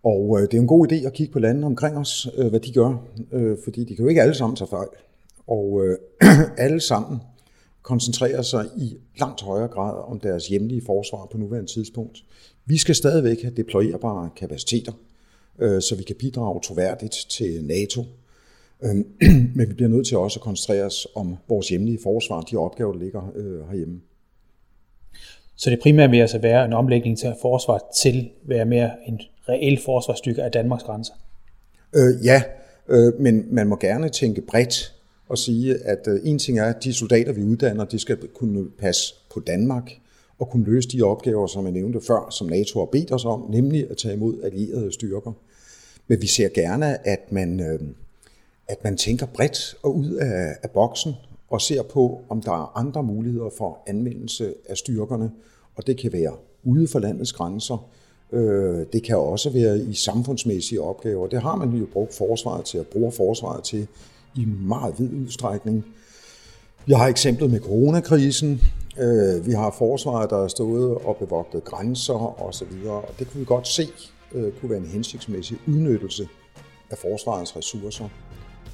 Og 0.05 0.39
øh, 0.41 0.43
det 0.43 0.55
er 0.55 0.61
en 0.61 0.67
god 0.67 0.93
idé 0.93 1.07
at 1.07 1.13
kigge 1.13 1.33
på 1.33 1.39
landene 1.39 1.67
omkring 1.67 1.97
os, 1.97 2.29
øh, 2.37 2.47
hvad 2.47 2.61
de 2.61 2.73
gør, 2.73 3.07
øh, 3.33 3.57
fordi 3.65 3.85
de 3.85 3.97
kan 3.97 4.03
jo 4.03 4.09
ikke 4.09 4.23
alle 4.23 4.35
sammen 4.35 4.57
tage 4.57 4.69
fejl. 4.69 4.89
Og 5.47 5.85
øh, 5.85 5.99
alle 6.67 6.81
sammen 6.81 7.21
koncentrerer 7.83 8.43
sig 8.43 8.67
i 8.77 8.97
langt 9.21 9.43
højere 9.43 9.69
grad 9.69 10.11
om 10.11 10.21
deres 10.21 10.49
hjemlige 10.49 10.83
forsvar 10.87 11.29
på 11.33 11.39
nuværende 11.39 11.71
tidspunkt. 11.71 12.25
Vi 12.67 12.77
skal 12.79 12.95
stadigvæk 12.95 13.43
have 13.43 13.55
deployerbare 13.55 14.31
kapaciteter, 14.37 14.93
øh, 15.59 15.83
så 15.83 15.97
vi 15.97 16.03
kan 16.03 16.17
bidrage 16.19 16.61
troværdigt 16.61 17.27
til 17.31 17.65
NATO 17.65 18.05
Øh, 18.83 18.95
men 19.57 19.69
vi 19.69 19.75
bliver 19.75 19.89
nødt 19.89 20.07
til 20.07 20.17
også 20.17 20.39
at 20.39 20.43
koncentrere 20.43 20.85
os 20.85 21.07
om 21.15 21.37
vores 21.49 21.69
hjemlige 21.69 21.99
forsvar, 22.03 22.41
de 22.41 22.57
opgaver, 22.57 22.93
der 22.93 22.99
ligger 22.99 23.33
øh, 23.35 23.69
herhjemme. 23.69 24.01
Så 25.57 25.71
det 25.71 25.81
primære 25.83 26.11
vil 26.11 26.21
altså 26.21 26.39
være 26.39 26.65
en 26.65 26.73
omlægning 26.73 27.19
til 27.19 27.35
forsvar 27.41 27.81
til 27.97 28.19
at 28.19 28.49
være 28.49 28.65
mere 28.65 28.91
en 29.07 29.21
reel 29.49 29.81
forsvarsstykke 29.85 30.43
af 30.43 30.53
Danmarks 30.53 30.85
grænser? 30.85 31.15
Øh, 31.95 32.25
ja, 32.25 32.43
øh, 32.89 33.21
men 33.21 33.45
man 33.51 33.67
må 33.67 33.77
gerne 33.77 34.09
tænke 34.09 34.41
bredt 34.41 34.95
og 35.29 35.39
sige, 35.39 35.77
at 35.85 36.09
øh, 36.09 36.21
en 36.25 36.39
ting 36.39 36.59
er, 36.59 36.65
at 36.65 36.85
de 36.85 36.93
soldater, 36.93 37.33
vi 37.33 37.43
uddanner, 37.43 37.85
de 37.85 37.99
skal 37.99 38.17
kunne 38.35 38.71
passe 38.71 39.15
på 39.35 39.41
Danmark 39.41 39.91
og 40.39 40.51
kunne 40.51 40.65
løse 40.65 40.89
de 40.89 41.03
opgaver, 41.03 41.47
som 41.47 41.65
jeg 41.65 41.73
nævnte 41.73 42.01
før, 42.01 42.31
som 42.31 42.47
NATO 42.47 42.79
har 42.79 42.87
bedt 42.87 43.13
os 43.13 43.25
om, 43.25 43.47
nemlig 43.51 43.91
at 43.91 43.97
tage 43.97 44.15
imod 44.15 44.43
allierede 44.43 44.93
styrker. 44.93 45.33
Men 46.09 46.23
vi 46.23 46.27
ser 46.27 46.49
gerne, 46.49 47.09
at 47.09 47.33
man... 47.33 47.61
Øh, 47.61 47.81
at 48.69 48.85
man 48.85 48.97
tænker 48.97 49.27
bredt 49.27 49.75
og 49.83 49.97
ud 49.97 50.11
af, 50.13 50.57
af 50.63 50.71
boksen 50.71 51.13
og 51.49 51.61
ser 51.61 51.83
på, 51.83 52.21
om 52.29 52.43
der 52.43 52.53
er 52.53 52.79
andre 52.79 53.03
muligheder 53.03 53.51
for 53.59 53.79
anvendelse 53.87 54.55
af 54.69 54.77
styrkerne. 54.77 55.31
Og 55.75 55.87
det 55.87 55.99
kan 55.99 56.13
være 56.13 56.37
ude 56.65 56.89
for 56.89 56.99
landets 56.99 57.33
grænser. 57.33 57.91
Øh, 58.33 58.87
det 58.93 59.03
kan 59.03 59.17
også 59.17 59.51
være 59.51 59.79
i 59.79 59.95
samfundsmæssige 59.95 60.81
opgaver. 60.81 61.27
Det 61.27 61.43
har 61.43 61.57
man 61.57 61.71
jo 61.71 61.87
brugt 61.93 62.15
forsvaret 62.15 62.65
til 62.65 62.79
at 62.79 62.87
bruge 62.87 63.13
forsvaret 63.13 63.65
til 63.65 63.87
i 64.37 64.45
meget 64.45 64.95
vid 64.99 65.11
udstrækning. 65.13 65.85
Vi 66.87 66.93
har 66.93 67.07
eksemplet 67.07 67.51
med 67.51 67.61
coronakrisen. 67.61 68.61
Øh, 68.99 69.47
vi 69.47 69.53
har 69.53 69.75
forsvaret, 69.79 70.31
der 70.31 70.45
er 70.45 70.49
stået 70.49 70.95
og 70.95 71.17
bevogtet 71.17 71.65
grænser 71.65 72.43
osv. 72.43 72.87
Og 72.87 73.05
det 73.19 73.31
kunne 73.31 73.39
vi 73.39 73.45
godt 73.45 73.69
se 73.69 73.89
øh, 74.33 74.53
kunne 74.53 74.71
være 74.71 74.79
en 74.79 74.87
hensigtsmæssig 74.87 75.59
udnyttelse 75.67 76.29
af 76.91 76.99
forsvarets 76.99 77.57
ressourcer. 77.57 78.09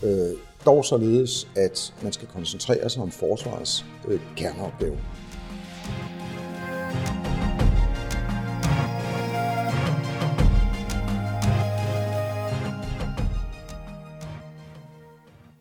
Øh, 0.02 0.32
dog 0.66 0.84
således, 0.84 1.48
at 1.56 1.94
man 2.02 2.12
skal 2.12 2.28
koncentrere 2.28 2.90
sig 2.90 3.02
om 3.02 3.10
forsvarets 3.10 3.84
øh, 4.08 4.20
kerneopgave. 4.36 4.96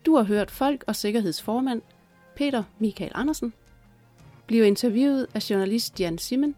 Du 0.10 0.16
har 0.16 0.24
hørt 0.24 0.52
Folk 0.52 0.84
og 0.88 0.96
Sikkerhedsformand 0.96 1.82
Peter 2.36 2.64
Michael 2.80 3.12
Andersen 3.16 3.54
blive 4.48 4.68
interviewet 4.68 5.28
af 5.34 5.50
journalist 5.50 6.00
Jan 6.00 6.18
Simmen, 6.18 6.56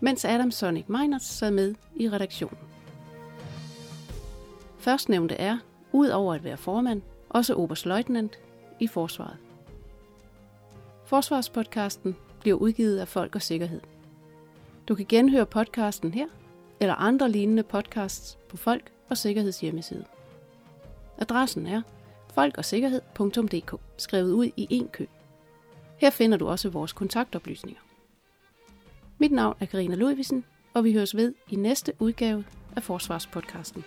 mens 0.00 0.24
Adam 0.24 0.50
Sonic 0.50 0.84
Miners 0.88 1.22
sad 1.22 1.50
med 1.50 1.74
i 1.96 2.10
redaktionen. 2.10 2.58
Førstnævnte 4.78 5.34
er, 5.34 5.58
ud 5.92 6.08
over 6.08 6.34
at 6.34 6.44
være 6.44 6.56
formand, 6.56 7.02
også 7.28 7.54
oberstløjtnant 7.54 8.38
i 8.80 8.86
forsvaret. 8.86 9.36
Forsvarspodcasten 11.04 12.16
bliver 12.40 12.56
udgivet 12.56 12.98
af 12.98 13.08
Folk 13.08 13.34
og 13.34 13.42
Sikkerhed. 13.42 13.80
Du 14.88 14.94
kan 14.94 15.06
genhøre 15.08 15.46
podcasten 15.46 16.14
her, 16.14 16.26
eller 16.80 16.94
andre 16.94 17.30
lignende 17.30 17.62
podcasts 17.62 18.38
på 18.48 18.56
Folk 18.56 18.92
og 19.08 19.16
Sikkerheds 19.16 19.60
hjemmeside. 19.60 20.04
Adressen 21.18 21.66
er 21.66 21.82
folkogsikkerhed.dk, 22.36 23.80
skrevet 23.96 24.32
ud 24.32 24.46
i 24.56 24.66
en 24.70 24.88
kø. 24.88 25.06
Her 25.98 26.10
finder 26.10 26.38
du 26.38 26.48
også 26.48 26.68
vores 26.68 26.92
kontaktoplysninger. 26.92 27.80
Mit 29.18 29.32
navn 29.32 29.56
er 29.60 29.66
Karina 29.66 29.94
Ludvigsen, 29.94 30.44
og 30.74 30.84
vi 30.84 30.92
høres 30.92 31.16
ved 31.16 31.34
i 31.50 31.56
næste 31.56 31.92
udgave 31.98 32.44
af 32.76 32.82
Forsvarspodcasten. 32.82 33.84